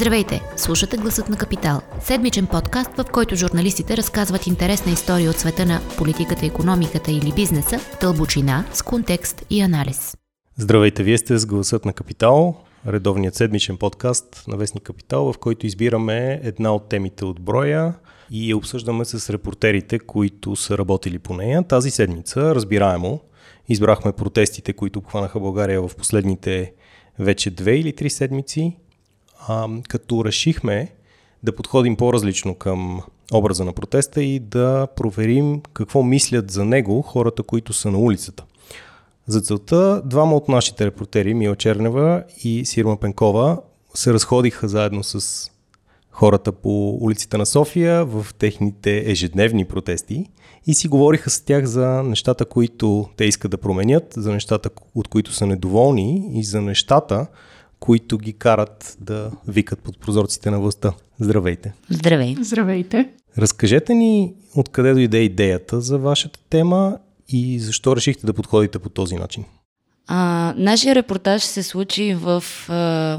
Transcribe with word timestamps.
Здравейте! 0.00 0.40
Слушате 0.56 0.96
Гласът 0.96 1.28
на 1.28 1.36
Капитал. 1.36 1.80
Седмичен 2.00 2.46
подкаст, 2.46 2.90
в 2.96 3.04
който 3.12 3.36
журналистите 3.36 3.96
разказват 3.96 4.46
интересна 4.46 4.92
история 4.92 5.30
от 5.30 5.36
света 5.36 5.66
на 5.66 5.80
политиката, 5.98 6.46
економиката 6.46 7.10
или 7.10 7.32
бизнеса, 7.36 7.78
дълбочина, 8.00 8.64
с 8.72 8.82
контекст 8.82 9.46
и 9.50 9.60
анализ. 9.60 10.16
Здравейте, 10.56 11.02
вие 11.02 11.18
сте 11.18 11.38
с 11.38 11.46
Гласът 11.46 11.84
на 11.84 11.92
Капитал, 11.92 12.56
редовният 12.86 13.34
седмичен 13.34 13.76
подкаст 13.76 14.44
на 14.48 14.56
Вестник 14.56 14.82
Капитал, 14.82 15.32
в 15.32 15.38
който 15.38 15.66
избираме 15.66 16.40
една 16.42 16.74
от 16.74 16.88
темите 16.88 17.24
от 17.24 17.40
броя 17.40 17.94
и 18.30 18.50
я 18.50 18.56
обсъждаме 18.56 19.04
с 19.04 19.30
репортерите, 19.30 19.98
които 19.98 20.56
са 20.56 20.78
работили 20.78 21.18
по 21.18 21.34
нея. 21.34 21.62
Тази 21.68 21.90
седмица, 21.90 22.54
разбираемо, 22.54 23.20
избрахме 23.68 24.12
протестите, 24.12 24.72
които 24.72 24.98
обхванаха 24.98 25.40
България 25.40 25.82
в 25.82 25.96
последните 25.96 26.72
вече 27.18 27.50
две 27.50 27.76
или 27.76 27.92
три 27.92 28.10
седмици 28.10 28.76
а, 29.48 29.68
като 29.88 30.24
решихме 30.24 30.88
да 31.42 31.56
подходим 31.56 31.96
по-различно 31.96 32.54
към 32.54 33.02
образа 33.32 33.64
на 33.64 33.72
протеста 33.72 34.22
и 34.22 34.38
да 34.38 34.86
проверим 34.96 35.60
какво 35.72 36.02
мислят 36.02 36.50
за 36.50 36.64
него 36.64 37.02
хората, 37.02 37.42
които 37.42 37.72
са 37.72 37.90
на 37.90 37.98
улицата. 37.98 38.44
За 39.26 39.40
целта 39.40 40.02
двама 40.04 40.36
от 40.36 40.48
нашите 40.48 40.86
репортери, 40.86 41.34
Мила 41.34 41.56
Чернева 41.56 42.24
и 42.44 42.64
Сирма 42.64 42.96
Пенкова, 42.96 43.58
се 43.94 44.12
разходиха 44.12 44.68
заедно 44.68 45.04
с 45.04 45.50
хората 46.10 46.52
по 46.52 46.90
улиците 47.00 47.38
на 47.38 47.46
София 47.46 48.04
в 48.04 48.26
техните 48.38 49.04
ежедневни 49.06 49.64
протести 49.64 50.26
и 50.66 50.74
си 50.74 50.88
говориха 50.88 51.30
с 51.30 51.40
тях 51.40 51.64
за 51.64 52.02
нещата, 52.02 52.44
които 52.44 53.08
те 53.16 53.24
искат 53.24 53.50
да 53.50 53.58
променят, 53.58 54.14
за 54.16 54.32
нещата, 54.32 54.70
от 54.94 55.08
които 55.08 55.32
са 55.32 55.46
недоволни 55.46 56.30
и 56.34 56.44
за 56.44 56.60
нещата, 56.62 57.26
които 57.80 58.18
ги 58.18 58.32
карат 58.32 58.96
да 59.00 59.30
викат 59.48 59.78
под 59.78 60.00
прозорците 60.00 60.50
на 60.50 60.60
властта. 60.60 60.92
Здравейте! 61.20 61.72
Здравей! 61.90 62.36
Здравейте! 62.40 63.08
Разкажете 63.38 63.94
ни 63.94 64.34
откъде 64.56 64.92
дойде 64.92 65.18
идеята 65.18 65.80
за 65.80 65.98
вашата 65.98 66.40
тема 66.50 66.98
и 67.28 67.60
защо 67.60 67.96
решихте 67.96 68.26
да 68.26 68.32
подходите 68.32 68.78
по 68.78 68.88
този 68.88 69.14
начин? 69.14 69.44
А, 70.06 70.54
нашия 70.56 70.94
репортаж 70.94 71.42
се 71.42 71.62
случи 71.62 72.14
в 72.14 72.44
а, 72.68 73.18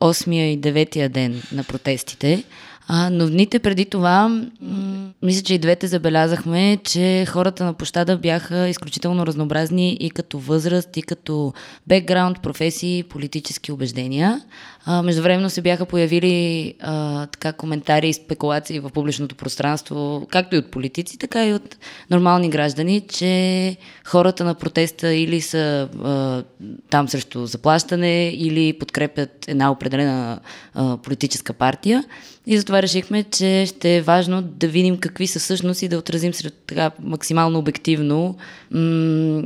8 0.00 0.34
и 0.34 0.60
9 0.60 1.08
ден 1.08 1.42
на 1.52 1.64
протестите. 1.64 2.44
А, 2.88 3.10
но 3.10 3.26
дните 3.26 3.58
преди 3.58 3.84
това, 3.84 4.28
м- 4.28 5.08
мисля, 5.22 5.42
че 5.42 5.54
и 5.54 5.58
двете 5.58 5.86
забелязахме, 5.86 6.78
че 6.84 7.26
хората 7.28 7.64
на 7.64 7.72
площада 7.72 8.16
бяха 8.18 8.68
изключително 8.68 9.26
разнообразни 9.26 9.96
и 10.00 10.10
като 10.10 10.38
възраст, 10.38 10.96
и 10.96 11.02
като 11.02 11.52
бекграунд, 11.86 12.42
професии, 12.42 13.02
политически 13.02 13.72
убеждения. 13.72 14.40
Междувременно 14.86 15.50
се 15.50 15.62
бяха 15.62 15.86
появили 15.86 16.74
а, 16.80 17.26
така 17.26 17.52
коментари 17.52 18.08
и 18.08 18.12
спекулации 18.12 18.80
в 18.80 18.90
публичното 18.90 19.34
пространство, 19.34 20.26
както 20.30 20.54
и 20.54 20.58
от 20.58 20.70
политици, 20.70 21.18
така 21.18 21.46
и 21.46 21.54
от 21.54 21.76
нормални 22.10 22.50
граждани, 22.50 23.00
че 23.00 23.76
хората 24.04 24.44
на 24.44 24.54
протеста 24.54 25.14
или 25.14 25.40
са 25.40 25.88
а, 26.04 26.42
там 26.90 27.08
срещу 27.08 27.46
заплащане, 27.46 28.28
или 28.28 28.72
подкрепят 28.72 29.48
една 29.48 29.70
определена 29.70 30.40
а, 30.74 30.96
политическа 30.96 31.52
партия. 31.52 32.04
И 32.46 32.58
затова 32.58 32.82
решихме, 32.82 33.22
че 33.22 33.64
ще 33.66 33.96
е 33.96 34.02
важно 34.02 34.42
да 34.42 34.68
видим 34.68 34.98
какви 34.98 35.26
са 35.26 35.38
всъщност 35.38 35.82
и 35.82 35.88
да 35.88 35.98
отразим 35.98 36.34
сред 36.34 36.54
така 36.66 36.90
максимално 37.02 37.58
обективно 37.58 38.36
м- 38.70 38.80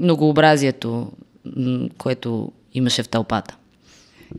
многообразието, 0.03 1.12
м- 1.57 1.89
което 1.98 2.53
имаше 2.75 3.03
в 3.03 3.09
тълпата. 3.09 3.57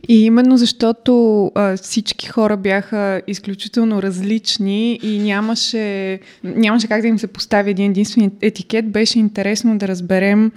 И 0.08 0.24
именно 0.24 0.58
защото 0.58 1.44
а, 1.54 1.76
всички 1.76 2.28
хора 2.28 2.56
бяха 2.56 3.22
изключително 3.26 4.02
различни 4.02 5.00
и 5.02 5.18
нямаше, 5.18 6.18
нямаше 6.44 6.88
как 6.88 7.00
да 7.00 7.08
им 7.08 7.18
се 7.18 7.26
постави 7.26 7.70
един 7.70 7.90
единствен 7.90 8.30
етикет, 8.42 8.90
беше 8.90 9.18
интересно 9.18 9.78
да 9.78 9.88
разберем 9.88 10.52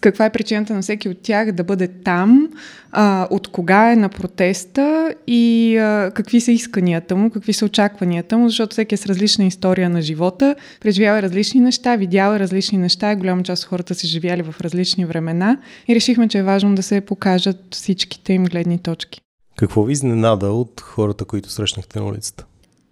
каква 0.00 0.24
е 0.24 0.32
причината 0.32 0.74
на 0.74 0.82
всеки 0.82 1.08
от 1.08 1.18
тях 1.22 1.52
да 1.52 1.64
бъде 1.64 1.88
там, 1.88 2.48
а, 2.92 3.28
от 3.30 3.48
кога 3.48 3.92
е 3.92 3.96
на 3.96 4.08
протеста 4.08 5.14
и 5.26 5.76
а, 5.76 6.10
какви 6.14 6.40
са 6.40 6.52
исканията 6.52 7.16
му, 7.16 7.30
какви 7.30 7.52
са 7.52 7.64
очакванията 7.64 8.38
му, 8.38 8.48
защото 8.48 8.72
всеки 8.72 8.94
е 8.94 8.98
с 8.98 9.06
различна 9.06 9.44
история 9.44 9.90
на 9.90 10.02
живота, 10.02 10.56
преживява 10.80 11.22
различни 11.22 11.60
неща, 11.60 11.96
видял 11.96 12.36
различни 12.36 12.78
неща, 12.78 13.16
голяма 13.16 13.42
част 13.42 13.62
от 13.62 13.68
хората 13.68 13.94
са 13.94 14.06
живяли 14.06 14.42
в 14.42 14.54
различни 14.60 15.04
времена 15.04 15.58
и 15.88 15.94
решихме, 15.94 16.28
че 16.28 16.38
е 16.38 16.42
важно 16.42 16.74
да 16.74 16.82
се 16.82 17.00
покажат 17.00 17.56
всичките 17.70 18.32
им 18.32 18.44
гледни 18.44 18.78
точки. 18.78 19.20
Какво 19.56 19.82
ви 19.82 19.92
изненада 19.92 20.46
от 20.46 20.80
хората, 20.80 21.24
които 21.24 21.50
срещнахте 21.50 21.98
на 21.98 22.06
улицата? 22.06 22.44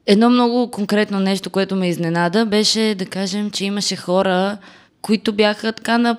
Едно 0.06 0.30
много 0.30 0.70
конкретно 0.70 1.20
нещо, 1.20 1.50
което 1.50 1.76
ме 1.76 1.88
изненада, 1.88 2.46
беше 2.46 2.94
да 2.98 3.06
кажем, 3.06 3.50
че 3.50 3.64
имаше 3.64 3.96
хора, 3.96 4.58
които 5.02 5.32
бяха 5.32 5.72
така 5.72 5.98
на, 5.98 6.16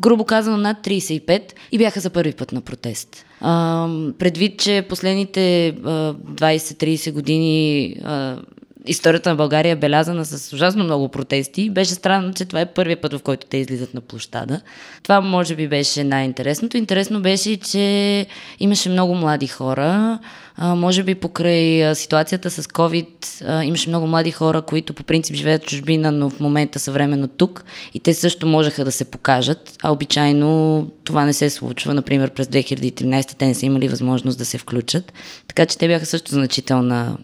грубо 0.00 0.24
казано, 0.24 0.56
над 0.56 0.76
35 0.86 1.52
и 1.72 1.78
бяха 1.78 2.00
за 2.00 2.10
първи 2.10 2.32
път 2.32 2.52
на 2.52 2.60
протест. 2.60 3.24
А, 3.40 3.88
предвид, 4.18 4.58
че 4.58 4.86
последните 4.88 5.74
20-30 5.84 7.12
години 7.12 7.96
а, 8.04 8.36
историята 8.86 9.30
на 9.30 9.36
България 9.36 9.72
е 9.72 9.76
белязана 9.76 10.24
с 10.24 10.52
ужасно 10.52 10.84
много 10.84 11.08
протести. 11.08 11.70
Беше 11.70 11.94
странно, 11.94 12.34
че 12.34 12.44
това 12.44 12.60
е 12.60 12.66
първият 12.66 13.00
път, 13.00 13.12
в 13.12 13.22
който 13.22 13.46
те 13.46 13.56
излизат 13.56 13.94
на 13.94 14.00
площада. 14.00 14.60
Това 15.02 15.20
може 15.20 15.56
би 15.56 15.68
беше 15.68 16.04
най-интересното. 16.04 16.76
Интересно 16.76 17.22
беше, 17.22 17.56
че 17.56 18.26
имаше 18.60 18.88
много 18.88 19.14
млади 19.14 19.46
хора. 19.46 20.18
А, 20.56 20.74
може 20.74 21.02
би 21.02 21.14
покрай 21.14 21.94
ситуацията 21.94 22.50
с 22.50 22.62
COVID 22.62 23.44
а, 23.46 23.64
имаше 23.64 23.88
много 23.88 24.06
млади 24.06 24.30
хора, 24.30 24.62
които 24.62 24.94
по 24.94 25.02
принцип 25.02 25.36
живеят 25.36 25.62
в 25.62 25.66
чужбина, 25.66 26.12
но 26.12 26.30
в 26.30 26.40
момента 26.40 26.78
са 26.78 26.92
временно 26.92 27.28
тук 27.28 27.64
и 27.94 28.00
те 28.00 28.14
също 28.14 28.46
можеха 28.46 28.84
да 28.84 28.92
се 28.92 29.04
покажат, 29.04 29.78
а 29.82 29.92
обичайно 29.92 30.90
това 31.04 31.24
не 31.24 31.32
се 31.32 31.50
случва. 31.50 31.94
Например, 31.94 32.30
през 32.30 32.46
2013 32.46 33.36
те 33.36 33.46
не 33.46 33.54
са 33.54 33.66
имали 33.66 33.88
възможност 33.88 34.38
да 34.38 34.44
се 34.44 34.58
включат. 34.58 35.12
Така 35.48 35.66
че 35.66 35.78
те 35.78 35.88
бяха 35.88 36.06
също 36.06 36.30
значителна 36.30 37.16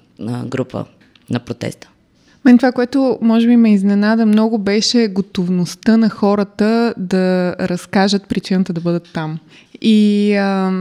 група 0.44 0.84
на 1.30 1.38
протеста. 1.40 1.88
Мен 2.44 2.58
това, 2.58 2.72
което 2.72 3.18
може 3.22 3.46
би 3.46 3.56
ме 3.56 3.72
изненада 3.72 4.26
много, 4.26 4.58
беше 4.58 5.08
готовността 5.08 5.96
на 5.96 6.10
хората 6.10 6.94
да 6.96 7.56
разкажат 7.60 8.28
причината 8.28 8.72
да 8.72 8.80
бъдат 8.80 9.08
там. 9.14 9.38
И 9.80 10.34
а, 10.34 10.72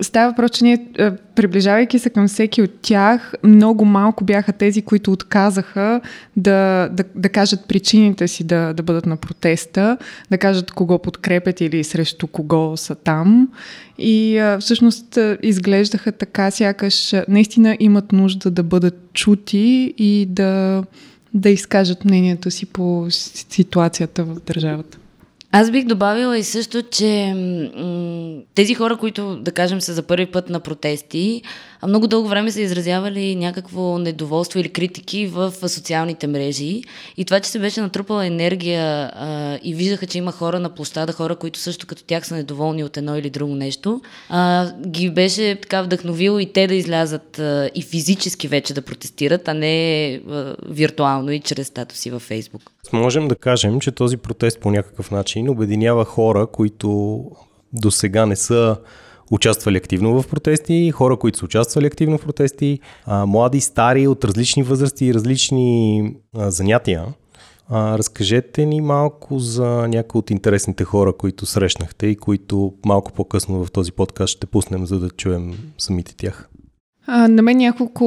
става 0.00 0.30
въпрос, 0.30 0.50
че 0.50 0.64
ние, 0.64 0.86
приближавайки 1.34 1.98
се 1.98 2.10
към 2.10 2.28
всеки 2.28 2.62
от 2.62 2.70
тях, 2.82 3.34
много 3.44 3.84
малко 3.84 4.24
бяха 4.24 4.52
тези, 4.52 4.82
които 4.82 5.12
отказаха 5.12 6.00
да, 6.36 6.88
да, 6.92 7.04
да 7.14 7.28
кажат 7.28 7.60
причините 7.68 8.28
си 8.28 8.44
да, 8.44 8.72
да 8.72 8.82
бъдат 8.82 9.06
на 9.06 9.16
протеста, 9.16 9.98
да 10.30 10.38
кажат 10.38 10.70
кого 10.70 10.98
подкрепят 10.98 11.60
или 11.60 11.84
срещу 11.84 12.26
кого 12.26 12.76
са 12.76 12.94
там. 12.94 13.48
И 13.98 14.38
а, 14.38 14.58
всъщност 14.58 15.18
изглеждаха 15.42 16.12
така, 16.12 16.50
сякаш 16.50 17.14
наистина 17.28 17.76
имат 17.80 18.12
нужда 18.12 18.50
да 18.50 18.62
бъдат 18.62 19.12
чути 19.12 19.94
и 19.98 20.26
да, 20.30 20.84
да 21.34 21.50
изкажат 21.50 22.04
мнението 22.04 22.50
си 22.50 22.66
по 22.66 23.06
ситуацията 23.08 24.24
в 24.24 24.40
държавата. 24.46 24.98
Аз 25.54 25.70
бих 25.70 25.84
добавила 25.84 26.38
и 26.38 26.42
също, 26.42 26.82
че 26.82 27.34
тези 28.54 28.74
хора, 28.74 28.96
които, 28.96 29.36
да 29.36 29.52
кажем, 29.52 29.80
са 29.80 29.92
за 29.92 30.02
първи 30.02 30.26
път 30.26 30.50
на 30.50 30.60
протести, 30.60 31.42
много 31.86 32.06
дълго 32.06 32.28
време 32.28 32.50
са 32.50 32.60
изразявали 32.60 33.36
някакво 33.36 33.98
недоволство 33.98 34.58
или 34.58 34.68
критики 34.68 35.26
в 35.26 35.52
социалните 35.68 36.26
мрежи. 36.26 36.82
И 37.16 37.24
това, 37.24 37.40
че 37.40 37.50
се 37.50 37.58
беше 37.58 37.80
натрупала 37.80 38.26
енергия 38.26 39.12
а, 39.14 39.58
и 39.62 39.74
виждаха, 39.74 40.06
че 40.06 40.18
има 40.18 40.32
хора 40.32 40.60
на 40.60 40.74
площада, 40.74 41.12
хора, 41.12 41.36
които 41.36 41.58
също 41.58 41.86
като 41.86 42.04
тях 42.04 42.26
са 42.26 42.34
недоволни 42.34 42.84
от 42.84 42.96
едно 42.96 43.16
или 43.16 43.30
друго 43.30 43.54
нещо, 43.54 44.00
а, 44.28 44.72
ги 44.86 45.10
беше 45.10 45.58
така 45.62 45.82
вдъхновило 45.82 46.38
и 46.38 46.52
те 46.52 46.66
да 46.66 46.74
излязат 46.74 47.38
а, 47.38 47.70
и 47.74 47.82
физически 47.82 48.48
вече 48.48 48.74
да 48.74 48.82
протестират, 48.82 49.48
а 49.48 49.54
не 49.54 50.14
а, 50.14 50.56
виртуално 50.68 51.30
и 51.30 51.40
чрез 51.40 51.66
статуси 51.66 52.10
във 52.10 52.22
Фейсбук. 52.22 52.62
Можем 52.92 53.28
да 53.28 53.36
кажем, 53.36 53.80
че 53.80 53.92
този 53.92 54.16
протест 54.16 54.60
по 54.60 54.70
някакъв 54.70 55.10
начин 55.10 55.48
обединява 55.48 56.04
хора, 56.04 56.46
които 56.46 57.20
до 57.72 57.90
сега 57.90 58.26
не 58.26 58.36
са 58.36 58.76
участвали 59.30 59.76
активно 59.76 60.22
в 60.22 60.28
протести, 60.28 60.90
хора, 60.90 61.16
които 61.16 61.38
са 61.38 61.44
участвали 61.44 61.86
активно 61.86 62.18
в 62.18 62.22
протести, 62.22 62.80
а, 63.06 63.26
млади, 63.26 63.60
стари, 63.60 64.06
от 64.06 64.24
различни 64.24 64.62
възрасти 64.62 65.06
и 65.06 65.14
различни 65.14 66.14
занятия. 66.34 67.06
Разкажете 67.70 68.66
ни 68.66 68.80
малко 68.80 69.38
за 69.38 69.88
някои 69.88 70.18
от 70.18 70.30
интересните 70.30 70.84
хора, 70.84 71.12
които 71.12 71.46
срещнахте 71.46 72.06
и 72.06 72.16
които 72.16 72.74
малко 72.86 73.12
по-късно 73.12 73.64
в 73.64 73.70
този 73.70 73.92
подкаст 73.92 74.32
ще 74.32 74.46
пуснем, 74.46 74.86
за 74.86 74.98
да 74.98 75.10
чуем 75.10 75.54
самите 75.78 76.16
тях. 76.16 76.48
А, 77.06 77.28
на 77.28 77.42
мен 77.42 77.56
няколко 77.56 78.04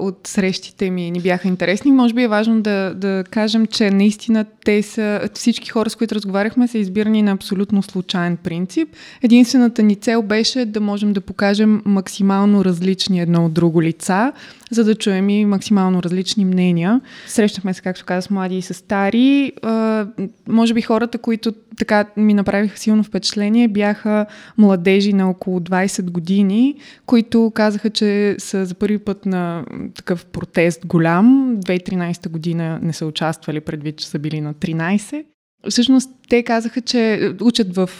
от 0.00 0.20
срещите 0.26 0.90
ми 0.90 1.10
ни 1.10 1.20
бяха 1.20 1.48
интересни. 1.48 1.92
Може 1.92 2.14
би 2.14 2.22
е 2.22 2.28
важно 2.28 2.60
да, 2.60 2.94
да 2.94 3.24
кажем, 3.30 3.66
че 3.66 3.90
наистина 3.90 4.44
те 4.64 4.82
са, 4.82 5.20
всички 5.34 5.70
хора, 5.70 5.90
с 5.90 5.96
които 5.96 6.14
разговаряхме, 6.14 6.68
са 6.68 6.78
избирани 6.78 7.22
на 7.22 7.32
абсолютно 7.32 7.82
случайен 7.82 8.36
принцип. 8.36 8.88
Единствената 9.22 9.82
ни 9.82 9.96
цел 9.96 10.22
беше 10.22 10.64
да 10.64 10.80
можем 10.80 11.12
да 11.12 11.20
покажем 11.20 11.82
максимално 11.84 12.64
различни 12.64 13.20
едно 13.20 13.46
от 13.46 13.52
друго 13.52 13.82
лица, 13.82 14.32
за 14.70 14.84
да 14.84 14.94
чуем 14.94 15.30
и 15.30 15.44
максимално 15.44 16.02
различни 16.02 16.44
мнения. 16.44 17.00
Срещахме 17.26 17.74
се, 17.74 17.82
както 17.82 18.04
каза, 18.04 18.22
с 18.22 18.30
млади 18.30 18.56
и 18.56 18.62
с 18.62 18.74
стари. 18.74 19.52
А, 19.62 20.06
може 20.48 20.74
би 20.74 20.82
хората, 20.82 21.18
които 21.18 21.52
така 21.76 22.04
ми 22.16 22.34
направиха 22.34 22.78
силно 22.78 23.02
впечатление, 23.02 23.68
бяха 23.68 24.26
младежи 24.58 25.12
на 25.12 25.30
около 25.30 25.60
20 25.60 26.10
години, 26.10 26.74
които 27.06 27.52
казаха, 27.54 27.90
че 27.90 28.23
са 28.38 28.66
за 28.66 28.74
първи 28.74 28.98
път 28.98 29.26
на 29.26 29.64
такъв 29.94 30.26
протест 30.26 30.86
голям. 30.86 31.56
2013 31.60 32.28
година 32.28 32.78
не 32.82 32.92
са 32.92 33.06
участвали 33.06 33.60
предвид, 33.60 33.96
че 33.96 34.08
са 34.08 34.18
били 34.18 34.40
на 34.40 34.54
13. 34.54 35.24
Всъщност 35.68 36.10
те 36.28 36.42
казаха, 36.42 36.80
че 36.80 37.32
учат 37.40 37.76
в 37.76 37.90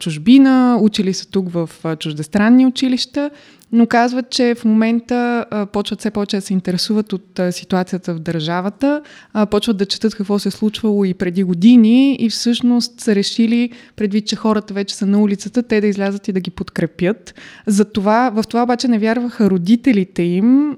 чужбина, 0.00 0.78
учили 0.80 1.14
са 1.14 1.30
тук 1.30 1.52
в 1.52 1.70
чуждестранни 1.98 2.66
училища 2.66 3.30
но 3.72 3.86
казват, 3.86 4.30
че 4.30 4.54
в 4.54 4.64
момента 4.64 5.44
почват 5.72 6.00
все 6.00 6.10
повече 6.10 6.36
да 6.36 6.42
се 6.42 6.52
интересуват 6.52 7.12
от 7.12 7.40
ситуацията 7.50 8.14
в 8.14 8.18
държавата, 8.18 9.02
почват 9.50 9.76
да 9.76 9.86
четат 9.86 10.14
какво 10.14 10.38
се 10.38 10.48
е 10.48 10.52
случвало 10.52 11.04
и 11.04 11.14
преди 11.14 11.42
години 11.42 12.14
и 12.14 12.30
всъщност 12.30 13.00
са 13.00 13.14
решили, 13.14 13.70
предвид, 13.96 14.26
че 14.26 14.36
хората 14.36 14.74
вече 14.74 14.94
са 14.94 15.06
на 15.06 15.22
улицата, 15.22 15.62
те 15.62 15.80
да 15.80 15.86
излязат 15.86 16.28
и 16.28 16.32
да 16.32 16.40
ги 16.40 16.50
подкрепят. 16.50 17.34
За 17.66 17.84
в 18.04 18.44
това 18.48 18.62
обаче 18.62 18.88
не 18.88 18.98
вярваха 18.98 19.50
родителите 19.50 20.22
им 20.22 20.76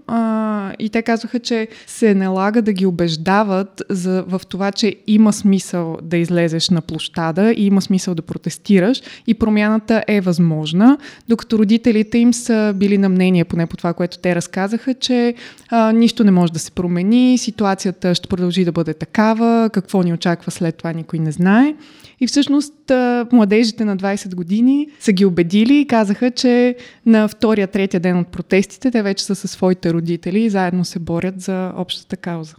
и 0.78 0.88
те 0.92 1.02
казваха, 1.02 1.40
че 1.40 1.68
се 1.86 2.14
налага 2.14 2.62
да 2.62 2.72
ги 2.72 2.86
убеждават 2.86 3.82
за, 3.90 4.24
в 4.28 4.40
това, 4.48 4.72
че 4.72 4.96
има 5.06 5.32
смисъл 5.32 5.96
да 6.02 6.16
излезеш 6.16 6.70
на 6.70 6.80
площада 6.80 7.52
и 7.52 7.66
има 7.66 7.82
смисъл 7.82 8.14
да 8.14 8.22
протестираш 8.22 9.02
и 9.26 9.34
промяната 9.34 10.04
е 10.08 10.20
възможна, 10.20 10.98
докато 11.28 11.58
родителите 11.58 12.18
им 12.18 12.34
са 12.34 12.72
били 12.76 12.85
били 12.88 12.98
на 12.98 13.08
мнение, 13.08 13.44
поне 13.44 13.66
по 13.66 13.76
това, 13.76 13.94
което 13.94 14.18
те 14.18 14.34
разказаха, 14.34 14.94
че 14.94 15.34
а, 15.68 15.92
нищо 15.92 16.24
не 16.24 16.30
може 16.30 16.52
да 16.52 16.58
се 16.58 16.70
промени, 16.70 17.38
ситуацията 17.38 18.14
ще 18.14 18.28
продължи 18.28 18.64
да 18.64 18.72
бъде 18.72 18.94
такава, 18.94 19.70
какво 19.72 20.02
ни 20.02 20.12
очаква 20.12 20.50
след 20.50 20.76
това 20.76 20.92
никой 20.92 21.18
не 21.18 21.32
знае. 21.32 21.74
И 22.20 22.26
всъщност 22.26 22.90
а, 22.90 23.26
младежите 23.32 23.84
на 23.84 23.96
20 23.96 24.34
години 24.34 24.88
са 25.00 25.12
ги 25.12 25.24
убедили 25.24 25.80
и 25.80 25.86
казаха, 25.86 26.30
че 26.30 26.76
на 27.06 27.28
втория, 27.28 27.66
третия 27.66 28.00
ден 28.00 28.18
от 28.18 28.28
протестите 28.28 28.90
те 28.90 29.02
вече 29.02 29.24
са 29.24 29.34
със 29.34 29.50
своите 29.50 29.92
родители 29.92 30.40
и 30.40 30.50
заедно 30.50 30.84
се 30.84 30.98
борят 30.98 31.40
за 31.40 31.72
общата 31.76 32.16
кауза. 32.16 32.54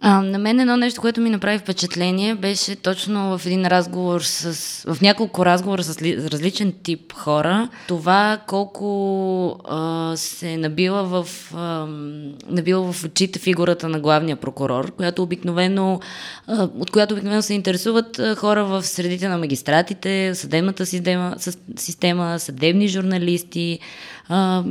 А, 0.00 0.22
на 0.22 0.38
мен 0.38 0.60
едно 0.60 0.76
нещо, 0.76 1.00
което 1.00 1.20
ми 1.20 1.30
направи 1.30 1.58
впечатление, 1.58 2.34
беше 2.34 2.76
точно 2.76 3.38
в 3.38 3.46
един 3.46 3.66
разговор 3.66 4.20
с... 4.20 4.52
в 4.94 5.00
няколко 5.00 5.46
разговора 5.46 5.82
с 5.82 6.02
ли, 6.02 6.16
различен 6.30 6.72
тип 6.82 7.12
хора, 7.12 7.68
това 7.88 8.38
колко 8.46 9.60
а, 9.68 10.12
се 10.16 10.56
набила 10.56 11.04
в, 11.04 11.28
а, 11.54 11.86
набила 12.48 12.92
в 12.92 13.04
очите 13.04 13.38
фигурата 13.38 13.88
на 13.88 14.00
главния 14.00 14.36
прокурор, 14.36 14.92
която 14.92 15.22
обикновено, 15.22 16.00
а, 16.46 16.68
от 16.78 16.90
която 16.90 17.14
обикновено 17.14 17.42
се 17.42 17.54
интересуват 17.54 18.20
хора 18.36 18.64
в 18.64 18.82
средите 18.82 19.28
на 19.28 19.38
магистратите, 19.38 20.34
съдебната 20.34 20.86
система 21.76 22.38
съдебни 22.38 22.88
журналисти, 22.88 23.78
а, 24.28 24.64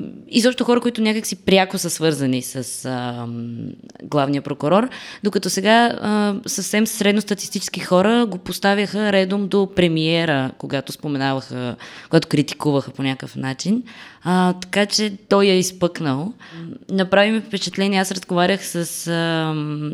хора, 0.63 0.81
които 0.81 1.01
някакси 1.01 1.36
пряко 1.36 1.77
са 1.77 1.89
свързани 1.89 2.42
с 2.42 2.86
а, 2.86 3.27
главния 4.04 4.42
прокурор, 4.42 4.89
докато 5.24 5.50
сега 5.50 5.98
а, 6.01 6.36
съвсем 6.45 6.88
средностатистически 6.88 7.80
хора 7.80 8.25
го 8.25 8.38
поставяха 8.38 9.12
редом 9.12 9.48
до 9.48 9.69
премиера, 9.75 10.51
когато 10.57 10.92
споменаваха, 10.92 11.75
когато 12.04 12.27
критикуваха 12.27 12.92
по 12.92 13.04
някакъв 13.04 13.36
начин. 13.36 13.83
А, 14.29 14.53
така 14.53 14.85
че 14.85 15.13
той 15.29 15.45
я 15.45 15.53
е 15.53 15.59
изпъкнал. 15.59 16.33
Направи 16.89 17.31
ми 17.31 17.41
впечатление, 17.41 18.00
аз 18.00 18.12
разговарях 18.12 18.65
с 18.65 19.07
а, 19.07 19.53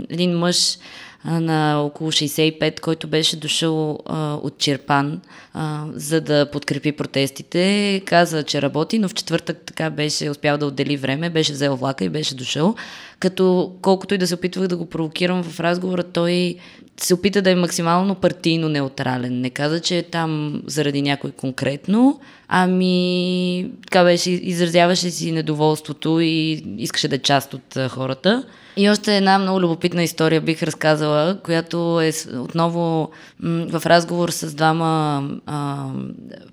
един 0.09 0.38
мъж, 0.38 0.77
на 1.25 1.81
около 1.81 2.12
65, 2.12 2.80
който 2.80 3.07
беше 3.07 3.39
дошъл 3.39 4.00
а, 4.06 4.33
от 4.33 4.57
Черпан, 4.57 5.21
а, 5.53 5.85
за 5.94 6.21
да 6.21 6.51
подкрепи 6.51 6.91
протестите. 6.91 8.01
Каза, 8.06 8.44
че 8.44 8.62
работи, 8.62 9.00
но 9.00 9.07
в 9.07 9.13
четвъртък 9.13 9.57
така 9.65 9.89
беше 9.89 10.30
успял 10.30 10.57
да 10.57 10.65
отдели 10.65 10.97
време, 10.97 11.30
беше 11.30 11.53
взел 11.53 11.75
влака 11.75 12.06
и 12.06 12.09
беше 12.09 12.35
дошъл. 12.35 12.75
Като 13.19 13.74
колкото 13.81 14.13
и 14.13 14.18
да 14.18 14.27
се 14.27 14.35
опитвах 14.35 14.68
да 14.68 14.77
го 14.77 14.85
провокирам 14.85 15.44
в 15.44 15.59
разговора, 15.59 16.03
той 16.03 16.56
се 16.97 17.13
опита 17.13 17.41
да 17.41 17.51
е 17.51 17.56
максимално 17.56 18.15
партийно 18.15 18.69
неутрален. 18.69 19.41
Не 19.41 19.50
каза, 19.50 19.80
че 19.80 19.97
е 19.97 20.03
там 20.03 20.62
заради 20.65 21.01
някой 21.01 21.31
конкретно, 21.31 22.19
ами 22.55 23.71
така 23.83 24.03
беше, 24.03 24.31
изразяваше 24.31 25.11
си 25.11 25.31
недоволството 25.31 26.19
и 26.21 26.63
искаше 26.77 27.07
да 27.07 27.15
е 27.15 27.19
част 27.19 27.53
от 27.53 27.77
хората. 27.89 28.44
И 28.77 28.89
още 28.89 29.17
една 29.17 29.37
много 29.37 29.61
любопитна 29.61 30.03
история 30.03 30.41
бих 30.41 30.63
разказала, 30.63 31.39
която 31.43 32.01
е 32.01 32.11
отново 32.35 33.11
в 33.43 33.81
разговор 33.85 34.29
с 34.29 34.53
двама 34.53 35.23
а, 35.45 35.87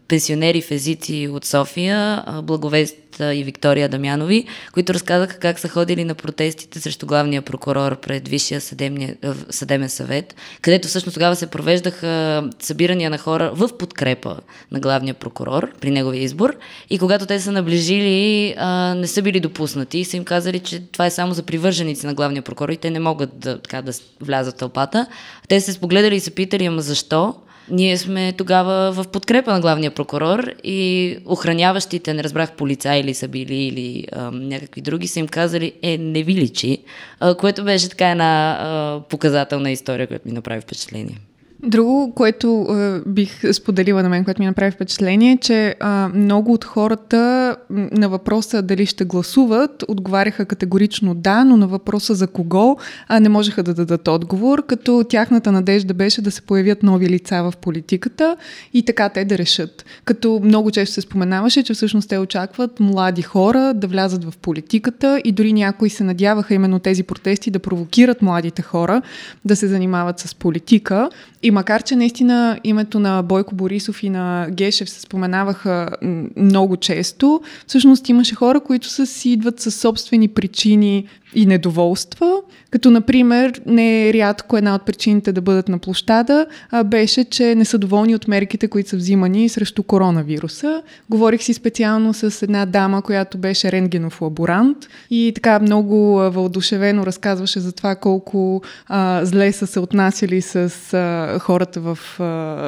пенсионери 0.08 0.62
физици 0.62 1.28
от 1.32 1.44
София, 1.44 2.25
Благовест 2.43 2.96
и 3.20 3.44
Виктория 3.44 3.88
Дамянови, 3.88 4.44
които 4.72 4.94
разказаха 4.94 5.38
как 5.38 5.58
са 5.58 5.69
ходили 5.69 6.05
на 6.05 6.14
протестите 6.14 6.81
срещу 6.81 7.06
главния 7.06 7.43
прокурор 7.43 8.00
пред 8.00 8.28
Висшия 8.28 8.61
съдебния, 8.61 9.17
съдебен 9.50 9.88
съвет, 9.88 10.34
където 10.62 10.88
всъщност 10.88 11.14
тогава 11.14 11.37
се 11.37 11.46
провеждаха 11.46 12.44
събирания 12.61 13.11
на 13.11 13.19
хора 13.19 13.50
в 13.55 13.78
подкрепа 13.78 14.37
на 14.70 14.81
главния 14.81 15.14
прокурор 15.14 15.70
при 15.81 15.90
неговия 15.90 16.22
избор. 16.22 16.56
И 16.90 16.99
когато 16.99 17.26
те 17.26 17.40
са 17.40 17.52
наближили, 17.52 18.55
а, 18.58 18.94
не 18.94 19.06
са 19.06 19.22
били 19.22 19.40
допуснати 19.40 19.99
и 19.99 20.05
са 20.05 20.17
им 20.17 20.25
казали, 20.25 20.58
че 20.58 20.82
това 20.93 21.06
е 21.06 21.11
само 21.11 21.34
за 21.34 21.43
привърженици 21.43 22.06
на 22.11 22.15
главния 22.15 22.43
прокурор 22.43 22.69
и 22.69 22.77
те 22.77 22.91
не 22.91 23.01
могат 23.01 23.39
да, 23.39 23.59
така, 23.59 23.83
да 23.83 23.93
влязат 24.21 24.55
в 24.55 24.59
тълпата. 24.59 25.07
Те 25.49 25.61
се 25.61 25.73
спогледали 25.73 26.17
и 26.17 26.21
се 26.21 26.31
питали, 26.31 26.65
ама 26.65 26.83
защо? 26.83 27.35
Ние 27.71 27.99
сме 27.99 28.33
тогава 28.33 28.93
в 28.93 29.09
подкрепа 29.09 29.53
на 29.53 29.61
главния 29.61 29.91
прокурор 29.91 30.51
и 30.65 31.17
охраняващите, 31.27 32.15
не 32.15 32.25
разбрах 32.25 32.53
полицаи 32.53 33.05
ли 33.05 33.15
са 33.15 33.29
били 33.29 33.55
или 33.55 34.07
а, 34.12 34.31
някакви 34.31 34.81
други, 34.81 35.09
са 35.09 35.21
им 35.21 35.29
казали, 35.29 35.73
е, 35.83 35.99
не 35.99 36.23
ви 36.23 36.35
личи, 36.35 36.79
а, 37.21 37.35
което 37.35 37.65
беше 37.65 37.89
така 37.89 38.11
една 38.11 38.59
а, 38.61 39.01
показателна 39.09 39.71
история, 39.71 40.06
която 40.06 40.29
ми 40.29 40.35
направи 40.35 40.61
впечатление. 40.61 41.30
Друго, 41.62 42.12
което 42.15 42.67
е, 42.71 43.11
бих 43.11 43.41
споделила 43.53 44.03
на 44.03 44.09
мен, 44.09 44.25
което 44.25 44.43
ми 44.43 44.47
направи 44.47 44.71
впечатление, 44.71 45.33
е, 45.33 45.37
че 45.37 45.69
е, 45.69 45.75
много 46.15 46.53
от 46.53 46.65
хората 46.65 47.56
на 47.70 48.08
въпроса 48.08 48.63
дали 48.63 48.87
ще 48.87 49.05
гласуват, 49.05 49.84
отговаряха 49.89 50.44
категорично 50.44 51.15
да, 51.15 51.44
но 51.44 51.56
на 51.56 51.67
въпроса 51.67 52.15
за 52.15 52.27
кого 52.27 52.77
а, 53.08 53.20
не 53.20 53.29
можеха 53.29 53.63
да 53.63 53.75
дадат 53.75 54.08
отговор, 54.08 54.67
като 54.67 55.05
тяхната 55.08 55.53
надежда 55.53 55.94
беше 55.94 56.23
да 56.23 56.31
се 56.31 56.43
появят 56.43 56.82
нови 56.82 57.08
лица 57.08 57.43
в 57.43 57.56
политиката 57.56 58.37
и 58.75 58.82
така 58.82 59.08
те 59.08 59.25
да 59.25 59.39
решат. 59.39 59.84
Като 60.05 60.41
много 60.44 60.70
често 60.70 60.94
се 60.94 61.01
споменаваше, 61.01 61.63
че 61.63 61.75
всъщност 61.75 62.08
те 62.08 62.19
очакват 62.19 62.81
млади 62.81 63.23
хора 63.23 63.75
да 63.75 63.87
влязат 63.87 64.25
в 64.25 64.39
политиката 64.39 65.20
и 65.25 65.32
дори 65.32 65.53
някои 65.53 65.91
се 65.91 66.05
надяваха 66.05 66.55
именно 66.55 66.79
тези 66.79 67.03
протести 67.03 67.51
да 67.51 67.58
провокират 67.58 68.23
младите 68.23 68.63
хора 68.63 69.03
да 69.44 69.56
се 69.56 69.69
занимават 69.69 70.19
с 70.19 70.34
политика. 70.34 71.11
И 71.43 71.50
и 71.51 71.53
макар, 71.53 71.83
че 71.83 71.97
наистина 71.97 72.61
името 72.65 73.01
на 73.01 73.23
Бойко 73.23 73.55
Борисов 73.55 74.03
и 74.03 74.11
на 74.11 74.47
Гешев 74.51 74.91
се 74.91 75.01
споменаваха 75.01 75.89
много 76.37 76.77
често, 76.77 77.41
всъщност 77.67 78.09
имаше 78.09 78.35
хора, 78.35 78.61
които 78.61 78.89
са 78.89 79.07
си 79.07 79.31
идват 79.31 79.61
със 79.61 79.75
собствени 79.75 80.29
причини 80.29 81.07
и 81.34 81.46
недоволства, 81.46 82.32
като 82.70 82.91
например 82.91 83.60
не 83.67 84.13
рядко 84.13 84.56
една 84.56 84.75
от 84.75 84.87
причините 84.87 85.32
да 85.32 85.41
бъдат 85.41 85.69
на 85.69 85.79
площада 85.79 86.46
а, 86.70 86.84
беше, 86.84 87.25
че 87.25 87.55
не 87.55 87.65
са 87.65 87.79
доволни 87.79 88.15
от 88.15 88.29
мерките, 88.29 88.69
които 88.69 88.89
са 88.89 88.96
взимани 88.96 89.49
срещу 89.49 89.82
коронавируса. 89.82 90.82
Говорих 91.10 91.43
си 91.43 91.55
специално 91.55 92.15
с 92.15 92.43
една 92.43 92.67
дама, 92.67 93.03
която 93.03 93.39
беше 93.39 93.72
рентгенов 93.72 94.22
лаборант 94.22 94.77
и 95.10 95.32
така 95.34 95.58
много 95.58 95.96
въодушевено 96.15 97.06
разказваше 97.06 97.60
за 97.60 97.72
това 97.72 97.94
колко 97.94 98.63
а, 98.87 99.25
зле 99.25 99.53
са 99.53 99.67
се 99.67 99.81
отнасяли 99.81 100.43
с 100.43 100.94
а, 100.94 101.39
хората 101.39 101.81
в, 101.81 101.99
а, 102.19 102.25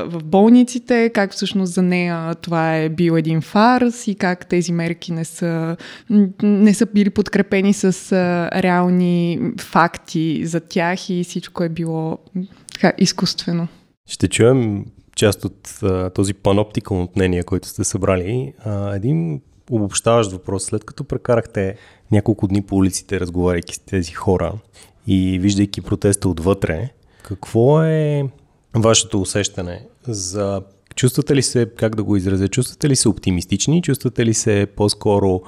в 0.06 0.24
болниците, 0.24 1.10
как 1.14 1.32
всъщност 1.32 1.72
за 1.72 1.82
нея 1.82 2.34
това 2.34 2.76
е 2.76 2.88
бил 2.88 3.12
един 3.12 3.40
фарс 3.40 4.08
и 4.08 4.14
как 4.14 4.46
тези 4.46 4.72
мерки 4.72 5.12
не 5.12 5.24
са, 5.24 5.76
не 6.42 6.74
са 6.74 6.86
били 6.86 7.10
подкрепени 7.10 7.72
с 7.72 8.12
а, 8.12 8.51
реални 8.54 9.40
факти 9.60 10.46
за 10.46 10.60
тях 10.60 11.10
и 11.10 11.24
всичко 11.24 11.62
е 11.62 11.68
било 11.68 12.18
така 12.72 12.92
изкуствено. 12.98 13.68
Ще 14.08 14.28
чуем 14.28 14.84
част 15.16 15.44
от 15.44 15.78
а, 15.82 16.10
този 16.10 16.34
паноптикъл 16.34 17.02
от 17.02 17.16
мнения, 17.16 17.44
който 17.44 17.68
сте 17.68 17.84
събрали. 17.84 18.52
А, 18.64 18.94
един 18.94 19.40
обобщаващ 19.70 20.32
въпрос. 20.32 20.64
След 20.64 20.84
като 20.84 21.04
прекарахте 21.04 21.76
няколко 22.12 22.46
дни 22.46 22.62
по 22.62 22.76
улиците, 22.76 23.20
разговаряйки 23.20 23.74
с 23.74 23.78
тези 23.78 24.12
хора 24.12 24.52
и 25.06 25.38
виждайки 25.38 25.80
протеста 25.80 26.28
отвътре, 26.28 26.90
какво 27.22 27.82
е 27.82 28.24
вашето 28.74 29.20
усещане 29.20 29.86
за 30.06 30.62
Чувствате 30.94 31.36
ли 31.36 31.42
се, 31.42 31.70
как 31.76 31.96
да 31.96 32.02
го 32.02 32.16
изразя, 32.16 32.48
чувствате 32.48 32.88
ли 32.88 32.96
се 32.96 33.08
оптимистични, 33.08 33.82
чувствате 33.82 34.26
ли 34.26 34.34
се 34.34 34.66
по-скоро 34.76 35.42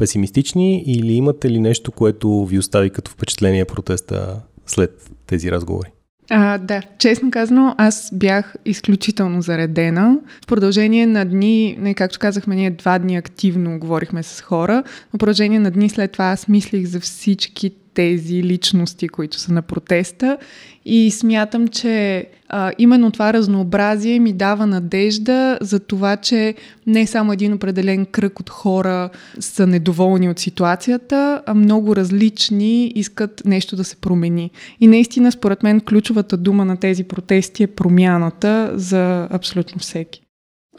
песимистични 0.00 0.84
или 0.86 1.12
имате 1.12 1.50
ли 1.50 1.60
нещо, 1.60 1.92
което 1.92 2.44
ви 2.44 2.58
остави 2.58 2.90
като 2.90 3.10
впечатление 3.10 3.64
протеста 3.64 4.40
след 4.66 5.10
тези 5.26 5.50
разговори? 5.50 5.88
А, 6.30 6.58
да, 6.58 6.82
честно 6.98 7.30
казано, 7.30 7.74
аз 7.78 8.10
бях 8.12 8.54
изключително 8.64 9.42
заредена. 9.42 10.18
В 10.44 10.46
продължение 10.46 11.06
на 11.06 11.24
дни, 11.24 11.76
не, 11.80 11.94
както 11.94 12.18
казахме, 12.18 12.56
ние 12.56 12.70
два 12.70 12.98
дни 12.98 13.16
активно 13.16 13.78
говорихме 13.78 14.22
с 14.22 14.40
хора, 14.40 14.82
в 15.14 15.18
продължение 15.18 15.58
на 15.58 15.70
дни 15.70 15.88
след 15.88 16.12
това 16.12 16.24
аз 16.24 16.48
мислих 16.48 16.86
за 16.86 17.00
всички 17.00 17.70
тези 17.94 18.42
личности, 18.42 19.08
които 19.08 19.38
са 19.38 19.52
на 19.52 19.62
протеста 19.62 20.38
и 20.84 21.10
смятам, 21.10 21.68
че 21.68 22.26
а, 22.48 22.72
именно 22.78 23.10
това 23.10 23.32
разнообразие 23.32 24.20
ми 24.20 24.32
дава 24.32 24.66
надежда 24.66 25.58
за 25.60 25.80
това, 25.80 26.16
че 26.16 26.54
не 26.86 27.06
само 27.06 27.32
един 27.32 27.52
определен 27.52 28.06
кръг 28.06 28.40
от 28.40 28.50
хора 28.50 29.10
са 29.40 29.66
недоволни 29.66 30.30
от 30.30 30.38
ситуацията, 30.38 31.42
а 31.46 31.54
много 31.54 31.96
различни 31.96 32.92
искат 32.94 33.42
нещо 33.44 33.76
да 33.76 33.84
се 33.84 33.96
промени. 33.96 34.50
И 34.80 34.86
наистина, 34.86 35.32
според 35.32 35.62
мен, 35.62 35.80
ключовата 35.80 36.36
дума 36.36 36.64
на 36.64 36.76
тези 36.76 37.04
протести 37.04 37.62
е 37.62 37.66
промяната 37.66 38.70
за 38.74 39.28
абсолютно 39.30 39.78
всеки. 39.78 40.19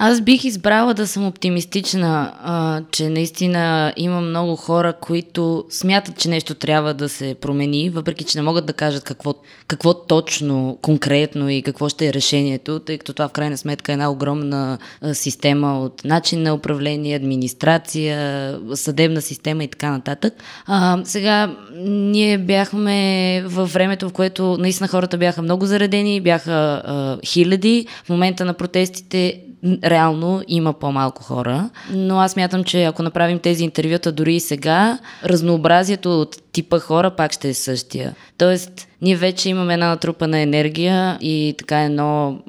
Аз 0.04 0.22
бих 0.22 0.46
избрала 0.46 0.94
да 0.94 1.08
съм 1.08 1.28
оптимистична, 1.28 2.34
а, 2.44 2.82
че 2.92 3.10
наистина 3.10 3.94
има 3.98 4.22
много 4.22 4.56
хора, 4.56 4.94
които 4.94 5.66
смятат, 5.70 6.18
че 6.18 6.30
нещо 6.30 6.56
трябва 6.56 6.94
да 6.94 7.10
се 7.10 7.36
промени, 7.42 7.90
въпреки 7.90 8.24
че 8.24 8.38
не 8.38 8.42
могат 8.42 8.66
да 8.66 8.74
кажат 8.74 9.04
какво, 9.04 9.34
какво 9.68 9.94
точно, 9.94 10.78
конкретно 10.82 11.50
и 11.50 11.62
какво 11.62 11.90
ще 11.90 12.08
е 12.08 12.14
решението, 12.14 12.80
тъй 12.80 12.98
като 12.98 13.14
това 13.14 13.28
в 13.28 13.32
крайна 13.32 13.58
сметка 13.58 13.92
е 13.92 13.94
една 13.94 14.12
огромна 14.12 14.78
система 15.14 15.80
от 15.80 16.06
начин 16.06 16.44
на 16.44 16.54
управление, 16.54 17.16
администрация, 17.16 18.60
съдебна 18.74 19.22
система 19.22 19.64
и 19.64 19.68
така 19.68 19.92
нататък. 19.92 20.34
А, 20.66 21.00
сега, 21.04 21.56
ние 21.86 22.38
бяхме 22.38 23.44
във 23.46 23.74
времето, 23.74 24.10
в 24.10 24.14
което 24.14 24.58
наистина 24.58 24.88
хората 24.88 25.18
бяха 25.18 25.42
много 25.42 25.66
заредени, 25.66 26.22
бяха 26.22 26.52
а, 26.86 27.18
хиляди. 27.26 27.88
В 28.06 28.10
момента 28.10 28.46
на 28.46 28.54
протестите 28.54 29.42
реално 29.84 30.42
има 30.48 30.74
по-малко 30.74 31.24
хора. 31.24 31.70
Но 31.92 32.20
аз 32.20 32.36
мятам, 32.36 32.64
че 32.64 32.84
ако 32.84 33.04
направим 33.04 33.40
тези 33.40 33.64
интервюта 33.64 34.12
дори 34.12 34.36
и 34.36 34.40
сега, 34.40 35.00
разнообразието 35.26 36.22
от 36.22 36.38
типа 36.52 36.80
хора 36.80 37.12
пак 37.12 37.32
ще 37.32 37.50
е 37.50 37.54
същия. 37.54 38.16
Тоест, 38.38 38.88
ние 39.02 39.16
вече 39.16 39.50
имаме 39.50 39.74
една 39.74 39.90
натрупана 39.90 40.40
енергия 40.40 41.18
и 41.22 41.56
така 41.58 41.82
едно 41.84 42.40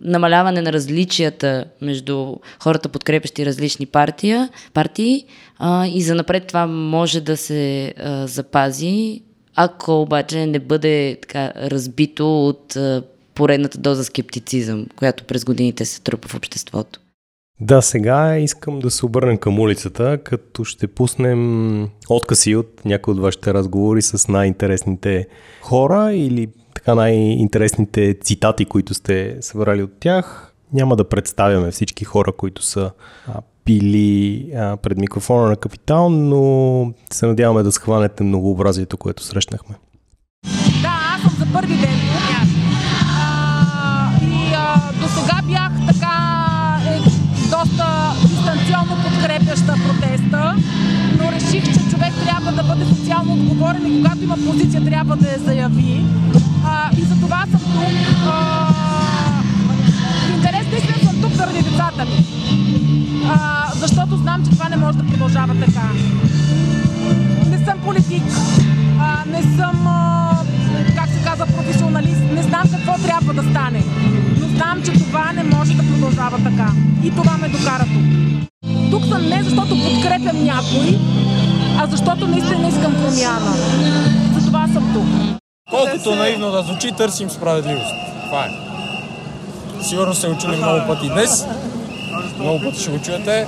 намаляване 0.00 0.62
на 0.62 0.72
различията 0.72 1.64
между 1.80 2.34
хората, 2.62 2.88
подкрепящи 2.88 3.46
различни 3.46 3.86
партия, 3.86 4.48
партии 4.74 5.24
а, 5.58 5.86
и 5.86 6.02
за 6.02 6.14
напред 6.14 6.46
това 6.46 6.66
може 6.66 7.20
да 7.20 7.36
се 7.36 7.94
а, 7.98 8.26
запази, 8.26 9.22
ако 9.54 10.00
обаче 10.00 10.46
не 10.46 10.58
бъде 10.58 11.18
така 11.22 11.52
разбито 11.56 12.48
от 12.48 12.76
а, 12.76 13.02
поредната 13.42 13.78
доза 13.78 14.04
скептицизъм, 14.04 14.86
която 14.96 15.24
през 15.24 15.44
годините 15.44 15.84
се 15.84 16.00
трупа 16.00 16.28
в 16.28 16.34
обществото. 16.34 17.00
Да, 17.60 17.82
сега 17.82 18.38
искам 18.38 18.78
да 18.78 18.90
се 18.90 19.06
обърнем 19.06 19.38
към 19.38 19.60
улицата, 19.60 20.18
като 20.24 20.64
ще 20.64 20.86
пуснем 20.86 21.88
откази 22.08 22.56
от 22.56 22.84
някои 22.84 23.12
от 23.12 23.20
вашите 23.20 23.54
разговори 23.54 24.02
с 24.02 24.28
най-интересните 24.28 25.26
хора 25.60 26.12
или 26.12 26.48
така 26.74 26.94
най-интересните 26.94 28.14
цитати, 28.20 28.64
които 28.64 28.94
сте 28.94 29.36
събрали 29.40 29.82
от 29.82 29.92
тях. 30.00 30.54
Няма 30.72 30.96
да 30.96 31.08
представяме 31.08 31.70
всички 31.70 32.04
хора, 32.04 32.32
които 32.32 32.62
са 32.62 32.90
а, 33.26 34.76
пред 34.76 34.98
микрофона 34.98 35.48
на 35.48 35.56
Капитал, 35.56 36.08
но 36.08 36.92
се 37.12 37.26
надяваме 37.26 37.62
да 37.62 37.72
схванете 37.72 38.24
многообразието, 38.24 38.96
което 38.96 39.22
срещнахме. 39.22 39.74
Да, 40.82 41.16
аз 41.16 41.22
съм 41.22 41.46
за 41.46 41.52
първи 41.52 41.76
ден 41.76 42.11
да 52.56 52.62
бъде 52.62 52.84
социално 52.84 53.32
отговорен 53.32 53.86
и 53.86 53.96
когато 53.96 54.24
има 54.24 54.36
позиция, 54.36 54.84
трябва 54.84 55.16
да 55.16 55.28
я 55.28 55.38
заяви. 55.38 56.04
А, 56.64 56.90
и 56.98 57.02
за 57.02 57.14
това 57.14 57.46
съм 57.50 57.60
тук. 57.60 58.26
А, 58.26 58.66
в 60.26 60.36
интерес 60.36 60.66
наистина 60.70 61.10
съм 61.10 61.22
тук 61.22 61.32
заради 61.32 61.62
децата 61.62 62.04
ми. 62.04 62.26
А, 63.28 63.66
защото 63.74 64.16
знам, 64.16 64.44
че 64.44 64.50
това 64.50 64.68
не 64.68 64.76
може 64.76 64.98
да 64.98 65.04
продължава 65.04 65.54
така. 65.54 65.88
Не 67.50 67.64
съм 67.64 67.78
политик, 67.84 68.22
а, 69.00 69.24
не 69.26 69.42
съм, 69.42 69.86
а, 69.86 70.36
как 70.96 71.08
се 71.08 71.24
казва, 71.24 71.46
професионалист. 71.46 72.22
Не 72.34 72.42
знам 72.42 72.62
какво 72.70 73.06
трябва 73.06 73.34
да 73.34 73.42
стане. 73.50 73.82
Но 74.40 74.48
знам, 74.48 74.82
че 74.84 74.92
това 74.92 75.32
не 75.32 75.42
може 75.42 75.74
да 75.74 75.82
продължава 75.82 76.38
така. 76.38 76.72
И 77.02 77.10
това 77.10 77.36
ме 77.36 77.48
докара 77.48 77.84
тук. 77.84 78.22
Тук 78.90 79.04
съм 79.04 79.28
не 79.28 79.42
защото 79.42 79.68
подкрепям 79.68 80.44
някой, 80.44 80.98
а 81.82 81.86
защото 81.86 82.28
наистина 82.28 82.68
искам 82.68 82.92
промяна. 82.92 83.54
Затова 84.38 84.68
съм 84.72 84.92
тук. 84.94 85.38
Колкото 85.70 86.14
наивно 86.14 86.50
да 86.50 86.62
звучи, 86.62 86.92
търсим 86.92 87.30
справедливост. 87.30 87.94
Това 88.26 88.44
е. 88.44 88.50
Сигурно 89.82 90.14
сте 90.14 90.28
го 90.28 90.38
чули 90.38 90.56
много 90.56 90.86
пъти 90.86 91.08
днес. 91.08 91.46
Много 92.38 92.60
пъти 92.64 92.80
ще 92.80 92.90
го 92.90 92.98
чуете. 92.98 93.46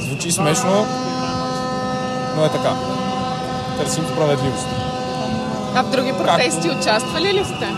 Звучи 0.00 0.32
смешно, 0.32 0.86
но 2.36 2.44
е 2.44 2.48
така. 2.48 2.72
Търсим 3.78 4.04
справедливост. 4.12 4.66
А 5.74 5.82
в 5.82 5.90
други 5.90 6.12
протести 6.12 6.68
Както... 6.68 6.78
участвали 6.78 7.32
ли 7.32 7.44
сте? 7.44 7.68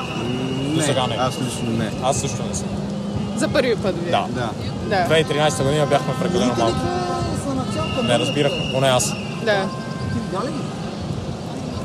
Не, 0.77 0.83
сега 0.83 1.07
не. 1.07 1.15
Аз 1.15 1.35
лично 1.35 1.71
не. 1.71 1.91
Аз 2.05 2.17
също 2.17 2.43
не 2.49 2.55
съм. 2.55 2.69
За 3.37 3.49
първи 3.49 3.77
път 3.77 4.05
ви? 4.05 4.11
Да. 4.11 4.27
да. 4.29 4.51
Да. 4.89 5.15
2013 5.15 5.63
година 5.65 5.87
бяхме 5.87 6.15
прекалено 6.21 6.55
малко. 6.59 6.77
Не 8.03 8.19
разбирахме, 8.19 8.73
поне 8.73 8.89
аз. 8.89 9.15
Да. 9.47 9.69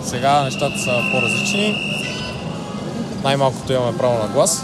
Сега 0.04 0.44
нещата 0.44 0.80
са 0.80 0.92
по-различни. 1.12 1.76
Най-малкото 3.24 3.74
имаме 3.74 3.98
право 3.98 4.24
на 4.24 4.28
глас, 4.28 4.64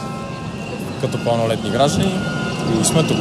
като 1.02 1.24
пълнолетни 1.24 1.70
граждани 1.70 2.20
и 2.82 2.86
сме 2.86 3.08
тук. 3.08 3.18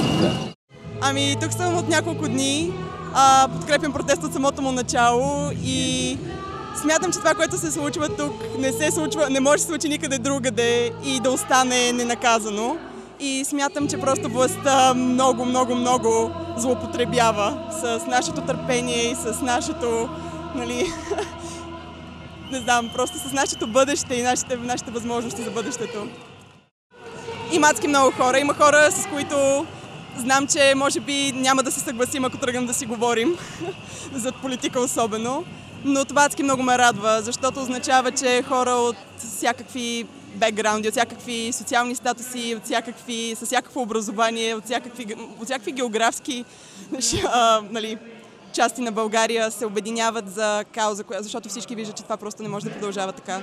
Ами, 1.00 1.36
тук 1.40 1.52
съм 1.52 1.78
от 1.78 1.88
няколко 1.88 2.28
дни. 2.28 2.72
А, 3.14 3.48
подкрепям 3.48 3.92
протест 3.92 4.24
от 4.24 4.32
самото 4.32 4.62
му 4.62 4.72
начало 4.72 5.50
и 5.64 6.18
смятам, 6.82 7.12
че 7.12 7.18
това, 7.18 7.34
което 7.34 7.58
се 7.58 7.70
случва 7.70 8.08
тук, 8.08 8.32
не 8.58 8.72
се 8.72 8.90
случва, 8.90 9.30
не 9.30 9.40
може 9.40 9.56
да 9.56 9.60
се 9.62 9.66
случи 9.66 9.88
никъде 9.88 10.18
другаде 10.18 10.92
и 11.04 11.20
да 11.20 11.30
остане 11.30 11.92
ненаказано 11.92 12.76
и 13.20 13.44
смятам, 13.44 13.88
че 13.88 14.00
просто 14.00 14.28
властта 14.28 14.94
много, 14.94 15.44
много, 15.44 15.74
много 15.74 16.30
злоупотребява 16.56 17.68
с 17.70 18.06
нашето 18.06 18.40
търпение 18.40 19.10
и 19.10 19.14
с 19.14 19.40
нашето, 19.42 20.08
нали, 20.54 20.86
не 22.52 22.60
знам, 22.60 22.90
просто 22.94 23.18
с 23.18 23.32
нашето 23.32 23.66
бъдеще 23.66 24.14
и 24.14 24.22
нашите, 24.22 24.56
нашите 24.56 24.90
възможности 24.90 25.42
за 25.42 25.50
бъдещето. 25.50 26.06
Има 27.52 27.66
адски 27.66 27.88
много 27.88 28.10
хора. 28.10 28.38
Има 28.38 28.54
хора, 28.54 28.88
с 28.92 29.06
които 29.06 29.66
знам, 30.16 30.46
че 30.46 30.74
може 30.76 31.00
би 31.00 31.32
няма 31.34 31.62
да 31.62 31.72
се 31.72 31.80
съгласим, 31.80 32.24
ако 32.24 32.36
тръгнем 32.38 32.66
да 32.66 32.74
си 32.74 32.86
говорим, 32.86 33.36
за 34.12 34.32
политика 34.32 34.80
особено. 34.80 35.44
Но 35.84 36.04
това 36.04 36.24
адски 36.24 36.42
много 36.42 36.62
ме 36.62 36.78
радва, 36.78 37.22
защото 37.22 37.60
означава, 37.60 38.10
че 38.10 38.42
хора 38.42 38.70
от 38.70 38.96
всякакви 39.18 40.06
бекграунди, 40.36 40.88
от 40.88 40.94
всякакви 40.94 41.52
социални 41.52 41.94
статуси, 41.94 42.54
от 42.56 42.64
всякакви, 42.64 43.34
с 43.38 43.46
всякакво 43.46 43.82
образование, 43.82 44.54
от 44.54 44.64
всякакви, 44.64 45.14
от 45.40 45.44
всякакви 45.44 45.72
географски 45.72 46.44
нали, 47.70 47.98
части 48.52 48.80
на 48.80 48.92
България 48.92 49.50
се 49.50 49.66
обединяват 49.66 50.34
за 50.34 50.64
кауза, 50.74 51.04
защото 51.18 51.48
всички 51.48 51.74
виждат, 51.74 51.96
че 51.96 52.02
това 52.02 52.16
просто 52.16 52.42
не 52.42 52.48
може 52.48 52.64
да 52.66 52.72
продължава 52.72 53.12
така. 53.12 53.42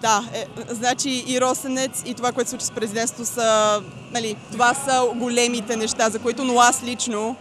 Да, 0.00 0.24
е, 0.34 0.46
значи 0.68 1.24
и 1.26 1.40
Росенец, 1.40 2.02
и 2.06 2.14
това, 2.14 2.32
което 2.32 2.50
се 2.50 2.50
случи 2.50 2.66
с 2.66 2.70
президентството 2.70 3.26
са, 3.26 3.82
нали, 4.12 4.36
това 4.52 4.74
са 4.74 5.10
големите 5.14 5.76
неща, 5.76 6.10
за 6.10 6.18
които, 6.18 6.44
но 6.44 6.60
аз 6.60 6.82
лично 6.82 7.36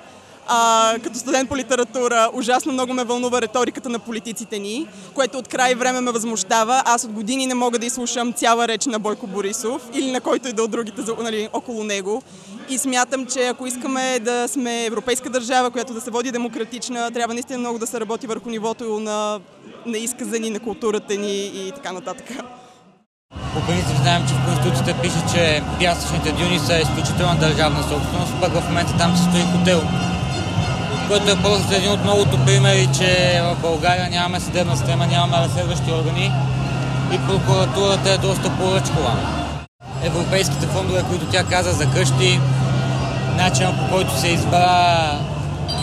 А, 0.48 0.94
като 1.04 1.20
студент 1.20 1.50
по 1.50 1.58
литература, 1.58 2.30
ужасно 2.34 2.74
много 2.74 2.94
ме 2.94 3.04
вълнува 3.04 3.42
риториката 3.42 3.90
на 3.90 4.00
политиците 4.00 4.60
ни, 4.60 4.88
което 5.14 5.38
от 5.38 5.48
край 5.48 5.76
време 5.76 6.02
ме 6.02 6.12
възмущава. 6.12 6.82
Аз 6.86 7.04
от 7.04 7.12
години 7.12 7.48
не 7.48 7.54
мога 7.54 7.80
да 7.80 7.86
изслушам 7.86 8.34
цяла 8.34 8.68
реч 8.68 8.86
на 8.86 9.00
Бойко 9.00 9.28
Борисов 9.28 9.82
или 9.94 10.12
на 10.12 10.22
който 10.22 10.48
и 10.48 10.54
да 10.54 10.64
от 10.64 10.72
другите 10.72 11.02
нали, 11.24 11.50
около 11.54 11.84
него. 11.84 12.24
И 12.70 12.78
смятам, 12.78 13.26
че 13.26 13.48
ако 13.48 13.68
искаме 13.68 14.20
да 14.20 14.48
сме 14.48 14.86
европейска 14.86 15.30
държава, 15.30 15.72
която 15.72 15.94
да 15.94 16.02
се 16.02 16.12
води 16.12 16.32
демократична, 16.32 17.12
трябва 17.12 17.34
наистина 17.34 17.60
много 17.60 17.80
да 17.80 17.88
се 17.88 18.00
работи 18.00 18.28
върху 18.28 18.50
нивото 18.50 19.00
на, 19.00 19.40
на 19.86 19.98
изказа 19.98 20.40
ни, 20.40 20.50
на 20.50 20.60
културата 20.60 21.16
ни 21.16 21.46
и 21.46 21.72
така 21.76 21.92
нататък. 21.92 22.28
По 23.54 23.62
принцип 23.68 23.98
знаем, 24.02 24.24
че 24.28 24.34
в 24.34 24.46
Конституцията 24.46 25.02
пише, 25.02 25.22
че 25.34 25.64
пясъчните 25.80 26.32
дюни 26.32 26.60
са 26.60 26.80
изключителна 26.80 27.36
държавна 27.40 27.84
собственост, 27.84 28.34
пък 28.42 28.52
в 28.52 28.68
момента 28.68 28.98
там 28.98 29.16
се 29.18 29.24
стои 29.24 29.60
хотел. 29.60 29.82
Което 31.08 31.32
е 31.32 31.42
просто 31.42 31.76
един 31.76 31.92
от 31.92 32.04
многото 32.04 32.46
примери, 32.46 32.90
че 32.98 33.42
в 33.44 33.62
България 33.62 34.10
нямаме 34.10 34.40
съдебна 34.40 34.78
система, 34.78 35.08
нямаме 35.08 35.38
разследващи 35.38 35.92
органи 35.92 36.32
и 37.12 37.18
прокуратурата 37.28 38.12
е 38.12 38.18
доста 38.18 38.50
поръчкова. 38.50 39.16
Европейските 40.04 40.68
фондове, 40.68 41.04
които 41.10 41.26
тя 41.26 41.44
каза 41.44 41.72
за 41.72 41.92
къщи, 41.92 42.40
начинът 43.38 43.78
по 43.78 43.96
който 43.96 44.20
се 44.20 44.28
избра 44.28 45.20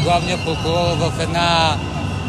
главния 0.02 0.38
прокурор 0.44 0.96
в 0.96 1.20
една 1.20 1.76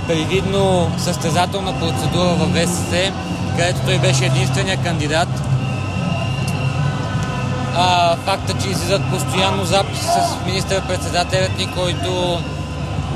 привидно 0.08 0.92
състезателна 0.98 1.80
процедура 1.80 2.30
в 2.30 2.54
ВСС, 2.54 3.12
където 3.58 3.80
той 3.86 4.00
беше 4.00 4.26
единствения 4.26 4.78
кандидат. 4.78 5.30
А, 7.76 8.16
факта, 8.16 8.54
че 8.64 8.70
излизат 8.70 9.02
постоянно 9.10 9.66
записи 9.66 10.06
с 10.06 10.46
министър-председателят 10.46 11.58
ни, 11.58 11.72
който 11.76 12.40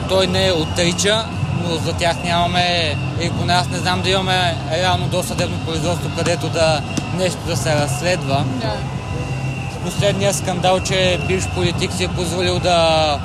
той 0.10 0.28
не 0.28 0.52
отрича, 0.52 1.26
но 1.64 1.76
за 1.76 1.94
тях 1.94 2.24
нямаме, 2.24 2.96
и 3.22 3.30
поне 3.30 3.54
аз 3.54 3.70
не 3.70 3.78
знам 3.78 4.02
да 4.02 4.10
имаме 4.10 4.56
реално 4.72 5.08
досъдебно 5.08 5.58
производство, 5.58 6.10
където 6.18 6.50
да 6.50 6.82
нещо 7.18 7.38
да 7.48 7.58
се 7.58 7.76
разследва. 7.76 8.44
Да. 8.62 8.74
Последния 9.86 10.34
скандал, 10.34 10.80
че 10.80 11.20
бивш 11.28 11.48
политик 11.56 11.94
си 11.94 12.04
е 12.04 12.08
позволил 12.08 12.60
да 12.60 13.20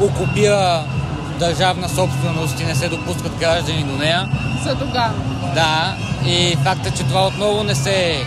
окупира 0.00 0.84
държавна 1.38 1.88
собственост 1.88 2.60
и 2.60 2.64
не 2.64 2.74
се 2.74 2.88
допускат 2.88 3.36
граждани 3.36 3.82
до 3.82 3.96
нея. 3.96 4.28
За 4.64 4.74
Доган. 4.74 5.14
Да, 5.54 5.94
и 6.26 6.56
факта, 6.64 6.90
че 6.90 7.02
това 7.02 7.26
отново 7.26 7.62
не 7.62 7.74
се, 7.74 8.24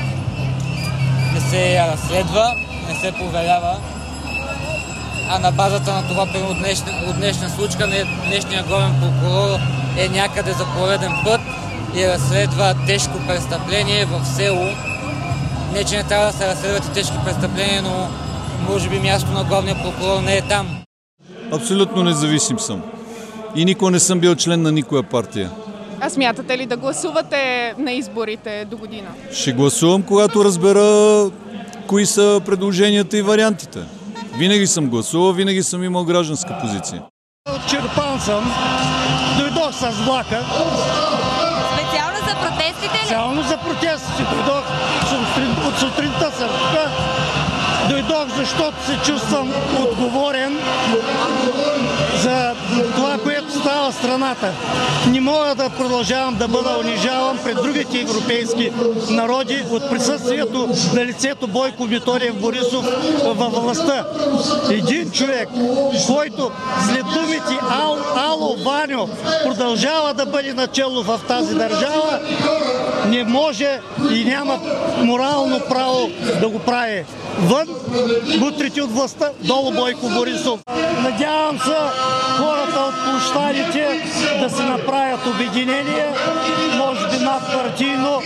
не 1.33 1.41
се 1.41 1.87
разследва, 1.87 2.53
не 2.89 2.95
се 2.95 3.11
проверява, 3.11 3.77
а 5.29 5.39
на 5.39 5.51
базата 5.51 5.93
на 5.93 6.07
това, 6.07 6.23
от 6.23 6.57
днешна, 6.57 6.91
от 7.09 7.15
днешна 7.15 7.49
случка, 7.49 7.87
днешния 8.27 8.63
главен 8.63 8.93
прокурор 9.01 9.59
е 9.97 10.09
някъде 10.09 10.51
за 10.51 10.65
пореден 10.77 11.11
път 11.25 11.41
и 11.95 12.07
разследва 12.07 12.73
тежко 12.87 13.13
престъпление 13.27 14.05
в 14.05 14.25
село. 14.25 14.67
Не, 15.73 15.83
че 15.83 15.97
не 15.97 16.03
трябва 16.03 16.25
да 16.25 16.33
се 16.33 16.47
разследват 16.47 16.85
и 16.85 16.93
тежки 16.93 17.15
престъпления, 17.25 17.81
но 17.81 18.07
може 18.69 18.89
би 18.89 18.99
място 18.99 19.31
на 19.31 19.43
главния 19.43 19.75
прокурор 19.75 20.21
не 20.21 20.37
е 20.37 20.41
там. 20.41 20.83
Абсолютно 21.51 22.03
независим 22.03 22.59
съм. 22.59 22.83
И 23.55 23.65
никога 23.65 23.91
не 23.91 23.99
съм 23.99 24.19
бил 24.19 24.35
член 24.35 24.61
на 24.61 24.71
никоя 24.71 25.03
партия. 25.03 25.51
А 26.01 26.09
смятате 26.09 26.57
ли 26.57 26.65
да 26.65 26.77
гласувате 26.77 27.73
на 27.77 27.91
изборите 27.91 28.65
до 28.65 28.77
година? 28.77 29.07
Ще 29.33 29.51
гласувам, 29.51 30.03
когато 30.03 30.45
разбера 30.45 31.31
кои 31.87 32.05
са 32.05 32.41
предложенията 32.45 33.17
и 33.17 33.21
вариантите. 33.21 33.79
Винаги 34.37 34.67
съм 34.67 34.89
гласувал, 34.89 35.31
винаги 35.31 35.63
съм 35.63 35.83
имал 35.83 36.03
гражданска 36.03 36.57
позиция. 36.61 37.03
Черпан 37.69 38.19
съм. 38.19 38.51
Дойдох 39.39 39.73
с 39.73 39.89
влака. 40.05 40.43
Специално 41.73 42.17
за 42.27 42.35
протестите 42.35 42.93
ли? 42.93 42.99
Специално 42.99 43.43
за 43.43 43.57
протестите. 43.57 44.23
Дойдох 44.35 44.63
от 45.67 45.79
сутринта 45.79 46.31
съм 46.31 46.49
тук. 46.49 46.89
Дойдох, 47.89 48.27
защото 48.37 48.85
се 48.85 49.11
чувствам 49.11 49.53
отговорен 49.79 50.57
за 52.23 52.55
това, 52.95 53.17
което 53.23 53.36
става 53.67 53.91
в 53.91 53.95
страната. 53.95 54.53
Не 55.07 55.21
мога 55.21 55.55
да 55.55 55.69
продължавам 55.69 56.35
да 56.35 56.47
бъда 56.47 56.77
унижаван 56.79 57.37
пред 57.43 57.55
другите 57.55 57.99
европейски 57.99 58.71
народи 59.09 59.63
от 59.71 59.89
присъствието 59.89 60.69
на 60.93 61.05
лицето 61.05 61.47
Бойко 61.47 61.85
Миториев 61.85 62.35
Борисов 62.35 62.85
във 63.23 63.53
властта. 63.53 64.05
Един 64.69 65.11
човек, 65.11 65.49
който 66.07 66.51
след 66.87 67.03
думите 67.13 67.59
Ал, 67.69 67.97
Ало 68.15 68.55
Ваньо 68.63 69.09
продължава 69.43 70.13
да 70.13 70.25
бъде 70.25 70.53
начало 70.53 71.03
в 71.03 71.19
тази 71.27 71.55
държава, 71.55 72.19
не 73.09 73.23
може 73.23 73.79
и 74.13 74.25
няма 74.25 74.59
морално 75.03 75.59
право 75.69 76.09
да 76.41 76.49
го 76.49 76.59
прави. 76.59 77.05
Вън, 77.39 77.67
мутрите 78.39 78.81
от 78.81 78.91
властта, 78.91 79.29
долу 79.43 79.71
Бойко 79.71 80.09
Борисов. 80.09 80.59
Надявам 81.03 81.59
се 81.59 81.75
хората 82.37 82.79
от 82.79 82.95
площадите 83.05 83.87
да 84.41 84.49
се 84.49 84.63
направят 84.63 85.19
обединение, 85.27 86.05
може 86.77 87.07
би 87.07 87.23
надпартийно 87.23 88.21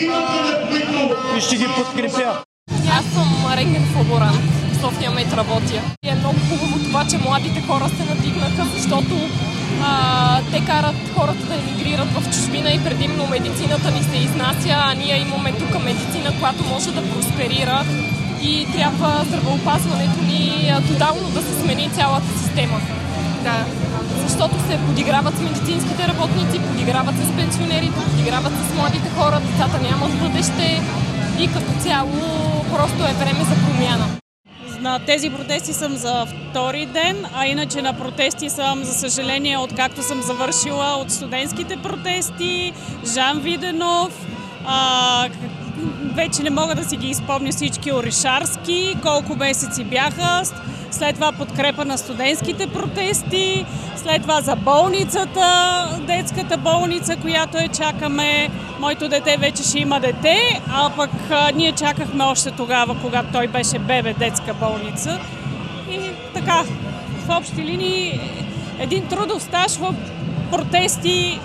и 1.38 1.42
ще 1.42 1.56
ги 1.56 1.68
подкрепя. 1.78 2.44
Аз 3.00 3.06
съм 3.06 3.54
Ренген 3.58 3.84
Фаборан, 3.94 4.40
в 4.71 4.71
София 4.82 5.12
Мет 5.12 5.34
работя. 5.34 5.82
И 6.04 6.10
е 6.10 6.16
много 6.16 6.40
хубаво 6.50 6.80
това, 6.84 7.06
че 7.10 7.18
младите 7.18 7.62
хора 7.68 7.90
се 7.90 8.14
надигнаха, 8.14 8.64
защото 8.76 9.16
а, 9.84 10.42
те 10.52 10.66
карат 10.66 10.96
хората 11.16 11.44
да 11.46 11.56
емигрират 11.56 12.10
в 12.18 12.32
чужбина 12.34 12.72
и 12.72 12.84
предимно 12.84 13.28
медицината 13.28 13.92
ни 13.92 14.04
се 14.04 14.18
изнася, 14.18 14.74
а 14.86 14.94
ние 14.94 15.18
имаме 15.20 15.52
тук 15.52 15.84
медицина, 15.84 16.30
която 16.40 16.64
може 16.64 16.92
да 16.92 17.10
просперира 17.10 17.86
и 18.42 18.68
трябва 18.76 19.26
здравеопазването 19.28 20.24
ни 20.24 20.74
тотално 20.88 21.30
да 21.30 21.42
се 21.42 21.62
смени 21.62 21.90
цялата 21.96 22.40
система. 22.44 22.82
Да. 23.44 23.66
Защото 24.24 24.56
се 24.68 24.80
подиграват 24.88 25.38
с 25.38 25.42
медицинските 25.42 26.08
работници, 26.08 26.60
подиграват 26.60 27.16
с 27.16 27.36
пенсионерите, 27.38 28.00
подиграват 28.12 28.54
с 28.54 28.76
младите 28.76 29.10
хора, 29.18 29.40
децата 29.40 29.78
нямат 29.82 30.20
бъдеще 30.20 30.82
и 31.40 31.48
като 31.48 31.72
цяло 31.84 32.22
просто 32.74 33.04
е 33.04 33.14
време 33.14 33.44
за 33.44 33.56
промяна. 33.66 34.21
На 34.82 35.00
тези 35.00 35.30
протести 35.30 35.74
съм 35.74 35.96
за 35.96 36.26
втори 36.26 36.86
ден, 36.86 37.26
а 37.36 37.48
иначе 37.48 37.82
на 37.82 37.94
протести 37.94 38.50
съм, 38.50 38.84
за 38.84 38.94
съжаление, 38.94 39.58
откакто 39.58 40.04
съм 40.04 40.22
завършила 40.22 40.96
от 40.96 41.12
студентските 41.12 41.78
протести, 41.78 42.74
Жан 43.14 43.40
Виденов, 43.40 44.28
а, 44.66 45.30
вече 46.16 46.44
не 46.44 46.50
мога 46.50 46.76
да 46.76 46.84
си 46.84 46.98
ги 46.98 47.08
изпомня 47.08 47.52
всички 47.52 47.92
Оришарски, 47.92 48.98
колко 49.02 49.36
месеци 49.36 49.84
бяха, 49.84 50.44
след 50.92 51.16
това 51.16 51.32
подкрепа 51.32 51.86
на 51.86 51.98
студентските 51.98 52.68
протести, 52.68 53.66
след 53.96 54.22
това 54.22 54.42
за 54.42 54.56
болницата, 54.56 55.88
детската 56.08 56.58
болница, 56.58 57.16
която 57.16 57.58
е 57.58 57.68
чакаме. 57.68 58.50
Моето 58.80 59.10
дете 59.10 59.38
вече 59.38 59.64
ще 59.64 59.80
има 59.80 60.00
дете, 60.00 60.62
а 60.74 60.90
пък 60.96 61.10
ние 61.56 61.72
чакахме 61.72 62.24
още 62.24 62.52
тогава, 62.52 62.98
когато 63.02 63.32
той 63.32 63.48
беше 63.48 63.80
бебе 63.80 64.14
детска 64.14 64.54
болница. 64.54 65.20
И 65.92 66.00
така, 66.34 66.64
в 67.28 67.38
общи 67.38 67.62
линии, 67.62 68.20
един 68.80 69.08
трудов 69.08 69.44
стаж 69.44 69.78
в 69.78 69.96
протести 70.52 71.40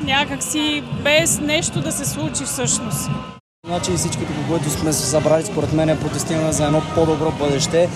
някакси 0.00 0.82
без 1.02 1.40
нещо 1.40 1.80
да 1.80 1.92
се 1.92 2.04
случи 2.04 2.44
всъщност. 2.44 3.10
Значи 3.66 3.96
всичките, 3.96 4.32
които 4.48 4.70
сме 4.70 4.92
се 4.92 5.06
събрали, 5.06 5.44
според 5.44 5.72
мен 5.72 5.88
е 5.88 6.00
протестираме 6.00 6.52
за 6.52 6.64
едно 6.64 6.82
по-добро 6.94 7.30
бъдеще. 7.30 7.88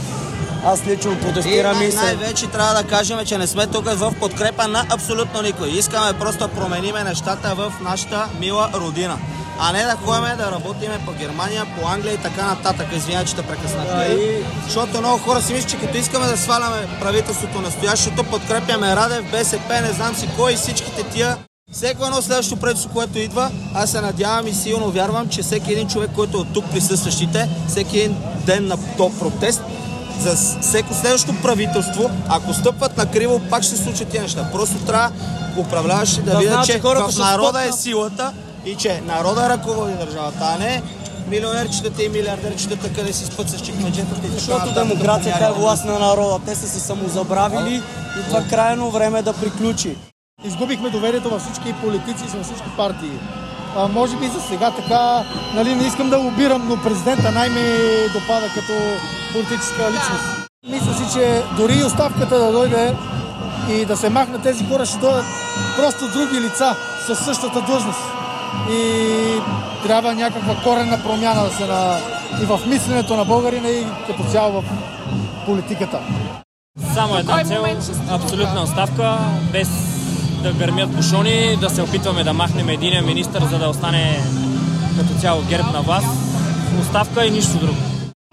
Аз 0.64 0.86
лично 0.86 1.20
протестирам 1.20 1.82
и, 1.82 1.84
и 1.84 1.90
се... 1.90 1.96
най-вече 1.96 2.46
трябва 2.46 2.82
да 2.82 2.88
кажем, 2.88 3.18
че 3.26 3.38
не 3.38 3.46
сме 3.46 3.66
тук 3.66 3.84
в 3.84 4.14
подкрепа 4.20 4.68
на 4.68 4.86
абсолютно 4.90 5.42
никой. 5.42 5.68
Искаме 5.68 6.18
просто 6.18 6.48
да 6.48 6.54
промениме 6.54 7.04
нещата 7.04 7.54
в 7.54 7.72
нашата 7.80 8.28
мила 8.40 8.70
родина. 8.74 9.18
А 9.60 9.72
не 9.72 9.84
да 9.84 9.96
ходим 10.04 10.36
да 10.36 10.52
работиме 10.52 10.98
по 11.06 11.12
Германия, 11.12 11.66
по 11.80 11.88
Англия 11.88 12.14
и 12.14 12.18
така 12.18 12.46
нататък. 12.46 12.86
Извинявай, 12.96 13.26
че 13.26 13.36
те 13.36 13.42
прекъснах. 13.42 13.86
Да, 13.86 14.04
и... 14.04 14.44
Защото 14.64 15.00
много 15.00 15.18
хора 15.18 15.42
си 15.42 15.52
мислят, 15.52 15.70
че 15.70 15.78
като 15.78 15.96
искаме 15.96 16.26
да 16.26 16.36
сваляме 16.36 16.88
правителството 17.00 17.60
настоящото, 17.60 18.24
подкрепяме 18.24 18.96
Радев, 18.96 19.30
БСП, 19.30 19.80
не 19.80 19.92
знам 19.92 20.14
си 20.14 20.28
кой 20.36 20.52
и 20.52 20.56
всичките 20.56 21.02
тия 21.02 21.36
всеки 21.72 22.02
едно 22.04 22.22
следващо 22.22 22.56
правителство, 22.56 22.90
което 22.94 23.18
идва, 23.18 23.50
аз 23.74 23.90
се 23.90 24.00
надявам 24.00 24.46
и 24.46 24.54
силно 24.54 24.90
вярвам, 24.90 25.28
че 25.28 25.42
всеки 25.42 25.72
един 25.72 25.88
човек, 25.88 26.10
който 26.14 26.36
е 26.36 26.40
от 26.40 26.52
тук 26.54 26.70
присъстващите, 26.70 27.48
всеки 27.68 28.00
един 28.00 28.16
ден 28.46 28.66
на 28.66 28.76
топ 28.96 29.18
протест, 29.18 29.62
за 30.20 30.36
всеко 30.60 30.94
следващо 30.94 31.34
правителство, 31.42 32.10
ако 32.28 32.54
стъпват 32.54 32.96
на 32.96 33.10
криво, 33.10 33.40
пак 33.50 33.62
ще 33.62 33.76
се 33.76 33.82
случат 33.82 34.08
тези 34.08 34.22
неща. 34.22 34.48
Просто 34.52 34.76
трябва 34.86 35.12
управляващи 35.58 36.22
да, 36.22 36.30
да 36.30 36.38
видят, 36.38 36.66
че 36.66 36.78
в 36.78 37.18
народа 37.18 37.64
е 37.64 37.72
силата 37.72 38.32
и 38.64 38.74
че 38.74 39.02
народа 39.06 39.48
ръководи 39.48 39.92
държавата, 39.92 40.38
а 40.40 40.58
не 40.58 40.82
милионерчетата 41.28 42.02
и 42.02 42.08
милиардерчетата, 42.08 42.92
къде 42.92 43.12
си 43.12 43.24
спът 43.24 43.50
с 43.50 43.60
чекмеджетата 43.60 44.26
и 44.26 44.30
Защото 44.30 44.74
демокрацията 44.74 45.46
е 45.46 45.52
власт 45.52 45.84
на 45.84 45.98
народа. 45.98 46.44
Те 46.46 46.54
са 46.54 46.68
се 46.68 46.80
самозабравили 46.80 47.82
Идва 48.20 48.44
крайно 48.50 48.90
време 48.90 49.22
да 49.22 49.32
приключи. 49.32 49.96
Изгубихме 50.44 50.90
доверието 50.90 51.30
във 51.30 51.42
всички 51.42 51.72
политици 51.72 52.24
и 52.24 52.36
във 52.36 52.46
всички 52.46 52.68
партии. 52.76 53.18
А, 53.76 53.88
може 53.88 54.16
би 54.16 54.26
за 54.26 54.40
сега 54.40 54.70
така, 54.70 55.24
нали, 55.54 55.74
не 55.74 55.86
искам 55.86 56.10
да 56.10 56.18
лобирам, 56.18 56.68
но 56.68 56.82
президента 56.82 57.30
най-ми 57.32 57.60
допада 58.12 58.46
като 58.54 58.72
политическа 59.32 59.90
личност. 59.90 60.48
Мисля 60.68 60.94
си, 60.94 61.18
че 61.18 61.42
дори 61.56 61.78
и 61.78 61.84
оставката 61.84 62.38
да 62.38 62.52
дойде 62.52 62.94
и 63.70 63.84
да 63.84 63.96
се 63.96 64.08
махнат 64.08 64.42
тези 64.42 64.66
хора, 64.66 64.86
ще 64.86 64.98
дойдат 64.98 65.24
просто 65.76 66.08
други 66.12 66.40
лица 66.40 66.76
със 67.06 67.18
същата 67.18 67.60
длъжност. 67.60 68.00
И 68.70 69.40
трябва 69.86 70.14
някаква 70.14 70.54
корена 70.64 71.02
промяна 71.02 71.44
да 71.44 71.50
се 71.50 71.66
на... 71.66 71.98
и 72.42 72.44
в 72.44 72.60
мисленето 72.66 73.16
на 73.16 73.24
българина 73.24 73.68
и 73.68 73.86
като 74.06 74.24
цяло 74.24 74.60
в 74.60 74.64
политиката. 75.46 75.98
Само 76.94 77.16
една 77.16 77.44
цел, 77.44 77.64
абсолютна 78.10 78.62
оставка, 78.62 79.18
без 79.52 79.97
да 80.42 80.52
гърмят 80.52 80.90
бушони, 80.96 81.56
да 81.56 81.70
се 81.70 81.82
опитваме 81.82 82.24
да 82.24 82.32
махнем 82.32 82.68
единия 82.68 83.02
министр, 83.02 83.46
за 83.50 83.58
да 83.58 83.68
остане 83.68 84.20
като 84.98 85.20
цяло 85.20 85.42
герб 85.42 85.72
на 85.72 85.82
власт. 85.82 86.08
Оставка 86.80 87.26
и 87.26 87.30
нищо 87.30 87.58
друго. 87.58 87.78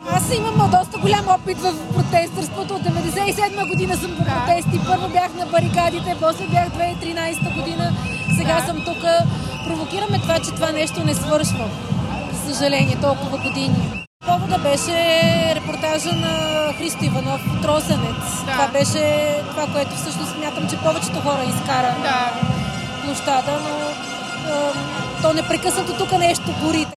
Аз 0.09 0.35
имам 0.37 0.71
доста 0.71 0.97
голям 0.99 1.27
опит 1.27 1.57
в 1.57 1.73
протестърството. 1.93 2.73
От 2.73 2.81
97 2.81 3.69
година 3.69 3.97
съм 3.97 4.11
по 4.17 4.23
протести. 4.23 4.79
Първо 4.87 5.09
бях 5.09 5.33
на 5.33 5.45
барикадите, 5.45 6.15
после 6.21 6.47
бях 6.47 6.67
2013 6.69 7.55
година. 7.55 7.93
Сега 8.37 8.59
съм 8.67 8.77
тук. 8.85 9.03
Провокираме 9.67 10.19
това, 10.19 10.39
че 10.39 10.51
това 10.55 10.71
нещо 10.71 11.03
не 11.03 11.13
свършва. 11.13 11.69
За 12.33 12.53
съжаление, 12.53 12.97
толкова 13.01 13.37
години. 13.37 14.05
Повода 14.25 14.57
беше 14.57 14.95
репортажа 15.55 16.13
на 16.13 16.33
Христо 16.77 17.05
Иванов 17.05 17.41
от 17.57 17.65
Росенец. 17.65 18.43
Да. 18.45 18.51
Това 18.51 18.67
беше 18.67 19.03
това, 19.49 19.67
което 19.73 19.95
всъщност 19.95 20.31
смятам, 20.31 20.69
че 20.69 20.77
повечето 20.77 21.19
хора 21.19 21.43
изкара 21.43 21.95
да. 22.01 22.09
на 22.09 22.31
площада, 23.05 23.59
но 23.63 23.75
е, 24.53 24.73
то 25.21 25.33
непрекъснато 25.33 25.93
тук 25.97 26.11
нещо 26.19 26.55
гори. 26.63 26.88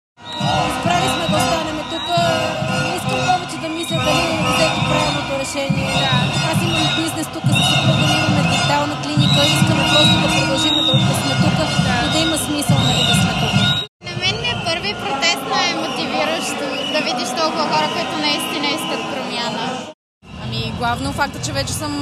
Да 16.99 17.05
видиш 17.05 17.29
толкова 17.29 17.63
хора, 17.63 17.89
които 17.95 18.19
наистина 18.19 18.67
искат 18.67 19.01
промяна. 19.13 19.65
Ами, 20.45 20.73
главно 20.79 21.13
факта, 21.13 21.39
че 21.45 21.53
вече 21.53 21.73
съм, 21.73 21.93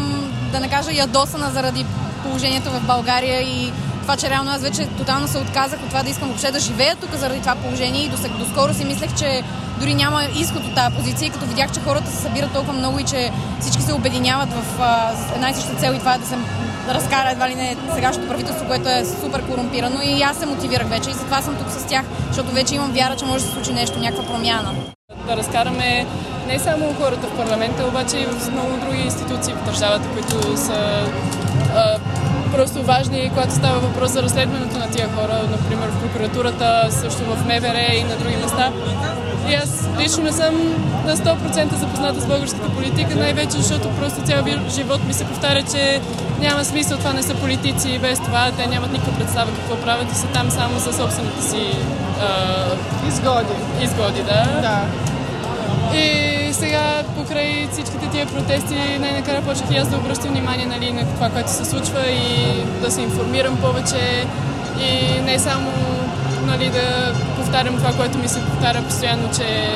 да 0.53 0.61
не 0.61 0.69
кажа, 0.69 0.93
ядосана 0.93 1.51
заради 1.51 1.87
положението 2.23 2.71
в 2.71 2.87
България 2.87 3.41
и 3.43 3.73
това, 4.03 4.17
че 4.17 4.31
реално 4.31 4.51
аз 4.51 4.63
вече 4.63 4.87
тотално 4.87 5.29
се 5.29 5.39
отказах 5.39 5.81
от 5.81 5.89
това 5.89 6.03
да 6.03 6.11
искам 6.11 6.29
въобще 6.29 6.53
да 6.53 6.61
живея 6.61 6.97
тук 6.97 7.11
заради 7.15 7.41
това 7.41 7.55
положение 7.55 8.05
и 8.05 8.09
до, 8.09 8.17
доскоро 8.39 8.75
си 8.75 8.85
мислех, 8.85 9.15
че 9.19 9.43
дори 9.81 9.95
няма 9.95 10.25
изход 10.25 10.65
от 10.65 10.75
тази 10.75 10.97
позиция, 10.97 11.33
като 11.33 11.47
видях, 11.47 11.73
че 11.73 11.81
хората 11.81 12.11
се 12.11 12.23
събират 12.23 12.53
толкова 12.53 12.73
много 12.73 12.99
и 12.99 13.05
че 13.05 13.33
всички 13.61 13.83
се 13.83 13.93
обединяват 13.93 14.49
в 14.49 14.81
една 15.35 15.51
и 15.51 15.55
съща 15.55 15.75
цел 15.75 15.93
и 15.93 15.99
това 15.99 16.15
е 16.15 16.19
да 16.19 16.27
се 16.27 16.37
разкара 16.94 17.31
едва 17.31 17.49
ли 17.49 17.55
не 17.55 17.77
сегашното 17.94 18.29
правителство, 18.29 18.66
което 18.66 18.88
е 18.88 19.05
супер 19.05 19.42
корумпирано 19.42 20.01
и 20.03 20.22
аз 20.22 20.37
се 20.37 20.46
мотивирах 20.46 20.88
вече 20.88 21.11
и 21.11 21.12
затова 21.12 21.42
съм 21.42 21.57
тук 21.57 21.70
с 21.70 21.87
тях, 21.87 22.05
защото 22.29 22.53
вече 22.53 22.75
имам 22.75 22.92
вяра, 22.92 23.16
че 23.16 23.25
може 23.25 23.44
да 23.44 23.49
се 23.49 23.55
случи 23.55 23.72
нещо, 23.72 23.99
някаква 23.99 24.25
промяна. 24.25 24.75
Да 25.27 25.37
разкараме 25.37 26.07
не 26.46 26.59
само 26.59 26.94
хората 26.94 27.27
в 27.27 27.37
парламента, 27.37 27.87
обаче 27.87 28.16
и 28.18 28.27
в 28.27 28.53
много 28.53 28.77
други 28.77 29.03
институции 29.03 29.55
в 29.55 29.64
държавата, 29.64 30.09
които 30.09 30.57
са 30.57 31.07
а, 31.77 31.99
просто 32.53 32.83
важни, 32.83 33.31
когато 33.35 33.55
става 33.55 33.79
въпрос 33.79 34.11
за 34.11 34.22
разследването 34.22 34.79
на 34.79 34.90
тия 34.90 35.09
хора, 35.09 35.40
например 35.51 35.88
в 35.88 36.01
прокуратурата, 36.01 36.88
също 36.90 37.25
в 37.25 37.46
МВР 37.46 37.94
и 37.94 38.05
на 38.05 38.16
други 38.16 38.37
места. 38.37 38.72
И 39.49 39.55
аз 39.55 39.89
лично 40.01 40.23
не 40.23 40.33
съм 40.33 40.55
на 41.07 41.17
100% 41.17 41.75
запозната 41.75 42.21
с 42.21 42.27
българската 42.27 42.69
политика, 42.69 43.15
най-вече 43.15 43.57
защото 43.57 43.89
просто 43.91 44.23
цял 44.23 44.45
живот 44.69 45.05
ми 45.07 45.15
се 45.15 45.25
повтаря, 45.25 45.63
че 45.63 46.01
няма 46.41 46.65
смисъл, 46.65 46.99
това 46.99 47.13
не 47.13 47.23
са 47.23 47.35
политици 47.35 47.91
и 47.91 47.99
без 47.99 48.21
това 48.21 48.51
те 48.57 48.67
нямат 48.67 48.93
никаква 48.93 49.15
представа 49.15 49.51
какво 49.55 49.77
правят 49.77 50.13
и 50.13 50.15
са 50.15 50.27
там 50.27 50.51
само 50.51 50.79
за 50.79 50.93
собствените 50.93 51.43
си 51.43 51.63
а... 52.21 53.09
изгоди. 53.09 53.55
Изгоди, 53.83 54.23
да. 54.23 54.61
Да. 54.61 54.83
И 55.99 56.53
сега, 56.53 57.03
покрай 57.17 57.69
всичките 57.73 58.09
тия 58.13 58.27
протести, 58.27 58.99
най-накрая 59.01 59.43
почнах 59.43 59.71
и 59.71 59.77
аз 59.77 59.89
да 59.89 59.97
обръщам 59.97 60.31
внимание 60.31 60.67
нали, 60.67 60.93
на 60.93 61.05
това, 61.15 61.29
което 61.29 61.51
се 61.51 61.65
случва 61.65 62.01
и 62.11 62.63
да 62.83 62.91
се 62.91 63.03
информирам 63.03 63.57
повече 63.57 64.27
и 64.81 65.21
не 65.21 65.39
само 65.39 65.71
нали, 66.46 66.70
да 66.70 67.14
повтарям 67.37 67.77
това, 67.77 67.92
което 67.92 68.18
ми 68.18 68.29
се 68.29 68.44
повтаря 68.44 68.83
постоянно, 68.83 69.29
че 69.37 69.68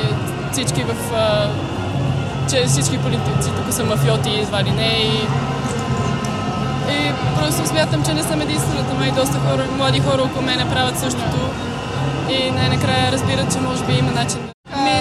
всички 0.52 0.82
в 0.82 0.94
че 2.50 2.64
всички 2.66 2.98
политици 2.98 3.50
тук 3.56 3.72
са 3.74 3.84
мафиоти, 3.84 4.40
едва 4.40 4.62
ли 4.62 4.70
не 4.70 4.86
и 4.86 5.26
и 6.90 7.12
просто 7.38 7.68
смятам, 7.68 8.04
че 8.04 8.14
не 8.14 8.22
съм 8.22 8.40
единствената, 8.40 8.94
но 8.98 9.04
и 9.04 9.10
доста 9.10 9.38
хора, 9.38 9.66
млади 9.76 10.00
хора 10.00 10.22
около 10.22 10.42
мене 10.42 10.70
правят 10.70 10.98
същото. 10.98 11.38
И 12.30 12.50
най-накрая 12.50 13.12
разбират, 13.12 13.52
че 13.52 13.60
може 13.60 13.84
би 13.84 13.92
има 13.92 14.10
начин 14.10 14.38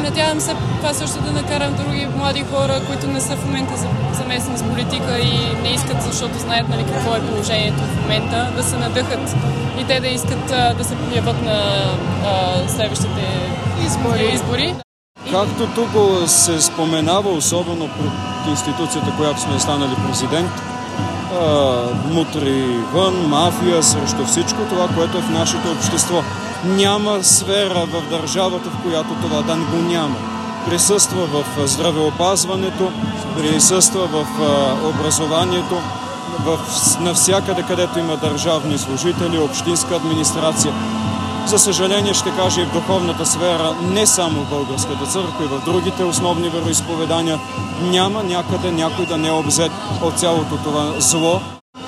надявам 0.10 0.42
се 0.42 0.56
това 0.78 0.94
също 0.94 1.22
да 1.22 1.32
накарам 1.32 1.76
други 1.76 2.08
млади 2.18 2.44
хора, 2.52 2.82
които 2.88 3.08
не 3.08 3.22
са 3.22 3.36
в 3.36 3.46
момента 3.46 3.74
замесени 4.14 4.58
с 4.58 4.64
политика 4.64 5.20
и 5.20 5.62
не 5.64 5.70
искат, 5.70 6.04
защото 6.04 6.40
знаят 6.40 6.70
нали, 6.70 6.86
какво 6.94 7.16
е 7.16 7.22
положението 7.22 7.78
в 7.78 8.02
момента, 8.02 8.52
да 8.56 8.64
се 8.64 8.78
надъхат 8.78 9.36
и 9.80 9.88
те 9.88 10.00
да 10.00 10.08
искат 10.08 10.46
да 10.78 10.84
се 10.84 10.96
яват 11.16 11.42
на 11.46 11.60
а, 12.26 12.68
следващите 12.70 13.24
избори. 13.86 14.32
избори. 14.34 14.76
Както 15.32 15.68
тук 15.76 15.90
се 16.30 16.62
споменава, 16.62 17.30
особено 17.30 17.88
пред 17.88 18.48
институцията, 18.50 19.14
която 19.18 19.42
сме 19.42 19.60
станали 19.60 19.96
президент, 20.08 20.52
мутри 22.12 22.64
вън, 22.94 23.28
мафия 23.28 23.84
срещу 23.84 24.26
всичко 24.26 24.60
това, 24.70 24.88
което 24.88 25.18
е 25.18 25.22
в 25.22 25.30
нашето 25.30 25.72
общество. 25.72 26.24
Няма 26.66 27.24
сфера 27.24 27.86
в 27.86 28.10
държавата, 28.10 28.70
в 28.70 28.84
която 28.84 29.10
това 29.22 29.42
да 29.42 29.56
го 29.56 29.78
няма. 29.78 30.16
Присъства 30.66 31.26
в 31.26 31.68
здравеопазването, 31.68 32.92
присъства 33.38 34.08
в 34.08 34.26
образованието, 34.90 35.76
в, 36.46 36.60
навсякъде, 37.00 37.64
където 37.64 38.00
има 38.00 38.18
държавни 38.18 38.78
служители, 38.78 39.40
общинска 39.40 39.96
администрация. 39.96 40.74
За 41.46 41.60
съжаление 41.60 42.14
ще 42.14 42.32
кажа 42.32 42.62
и 42.62 42.66
в 42.66 42.74
духовната 42.74 43.26
сфера, 43.26 43.76
не 43.82 44.06
само 44.06 44.42
в 44.42 44.50
Българската 44.50 45.06
църква, 45.06 45.46
и 45.46 45.48
в 45.48 45.62
другите 45.66 46.04
основни 46.04 46.50
вероисповедания, 46.50 47.40
няма 47.82 48.24
някъде 48.24 48.72
някой 48.72 49.06
да 49.06 49.18
не 49.18 49.28
е 49.28 49.32
обзет 49.32 49.72
от 50.02 50.20
цялото 50.20 50.58
това 50.64 50.94
зло. 51.00 51.42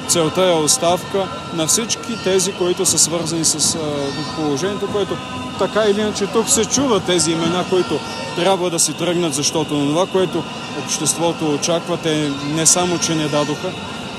Целта 0.08 0.42
е 0.42 0.54
оставка 0.54 1.28
на 1.54 1.68
всички 1.68 2.24
тези, 2.24 2.52
които 2.52 2.86
са 2.86 3.00
свързани 3.00 3.46
с 3.46 3.78
положението, 4.36 4.88
което 4.92 5.18
така 5.60 5.84
или 5.90 6.02
иначе 6.02 6.28
тук 6.28 6.50
се 6.50 6.66
чува 6.66 7.00
тези 7.00 7.32
имена, 7.32 7.66
които 7.70 8.00
трябва 8.36 8.70
да 8.70 8.80
си 8.80 8.94
тръгнат, 8.94 9.34
защото 9.34 9.70
това, 9.70 10.06
което 10.08 10.44
обществото 10.86 11.54
очаква, 11.54 11.98
те 11.98 12.32
не 12.56 12.66
само, 12.66 13.00
че 13.00 13.16
не 13.16 13.28
дадоха, 13.28 13.72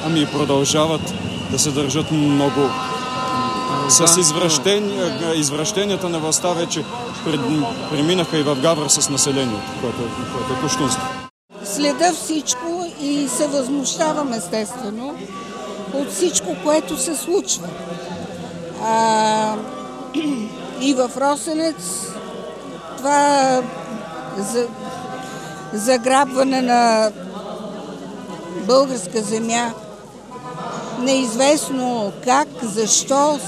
ами 0.07 0.27
продължават 0.27 1.14
да 1.51 1.59
се 1.59 1.71
държат 1.71 2.11
много 2.11 2.71
с 3.88 4.21
извращения, 4.21 5.35
извращенията 5.35 6.09
на 6.09 6.18
властта 6.18 6.53
вече 6.53 6.85
преминаха 7.90 8.38
и 8.38 8.42
в 8.42 8.57
Гавра 8.62 8.90
с 8.90 9.09
населението, 9.09 9.73
което, 9.81 9.99
което 10.37 10.53
е 10.53 10.62
кощунство. 10.62 11.03
Следа 11.64 12.12
всичко 12.12 12.87
и 13.01 13.29
се 13.29 13.49
възмущавам 13.49 14.33
естествено 14.33 15.14
от 15.95 16.11
всичко, 16.11 16.57
което 16.64 16.97
се 16.97 17.16
случва. 17.16 17.68
А, 18.85 19.57
и 20.81 20.95
в 20.95 21.11
Росенец 21.16 22.07
това 22.97 23.61
за, 24.38 24.66
заграбване 25.73 26.62
на 26.62 27.11
българска 28.66 29.23
земя 29.23 29.73
неизвестно 31.02 32.12
как, 32.24 32.48
защо 32.62 33.38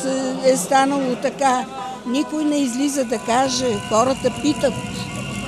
е 0.44 0.56
станало 0.56 1.16
така. 1.22 1.66
Никой 2.06 2.44
не 2.44 2.56
излиза 2.56 3.04
да 3.04 3.18
каже. 3.18 3.74
Хората 3.88 4.32
питат. 4.42 4.74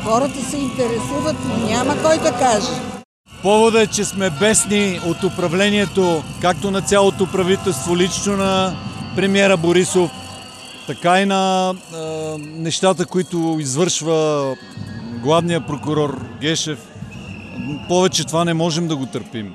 Хората 0.04 0.42
се 0.50 0.56
интересуват, 0.56 1.36
но 1.48 1.66
няма 1.66 2.02
кой 2.02 2.18
да 2.18 2.32
каже. 2.32 2.80
Поводът 3.42 3.88
е, 3.88 3.92
че 3.92 4.04
сме 4.04 4.30
бесни 4.30 5.00
от 5.06 5.24
управлението, 5.24 6.22
както 6.40 6.70
на 6.70 6.82
цялото 6.82 7.26
правителство, 7.32 7.96
лично 7.96 8.36
на 8.36 8.76
премиера 9.16 9.56
Борисов, 9.56 10.10
така 10.86 11.20
и 11.20 11.24
на 11.24 11.74
е, 11.74 11.96
нещата, 12.38 13.06
които 13.06 13.56
извършва 13.60 14.54
главният 15.22 15.66
прокурор 15.66 16.24
Гешев. 16.40 16.78
Повече 17.88 18.26
това 18.26 18.44
не 18.44 18.54
можем 18.54 18.88
да 18.88 18.96
го 18.96 19.06
търпим. 19.06 19.54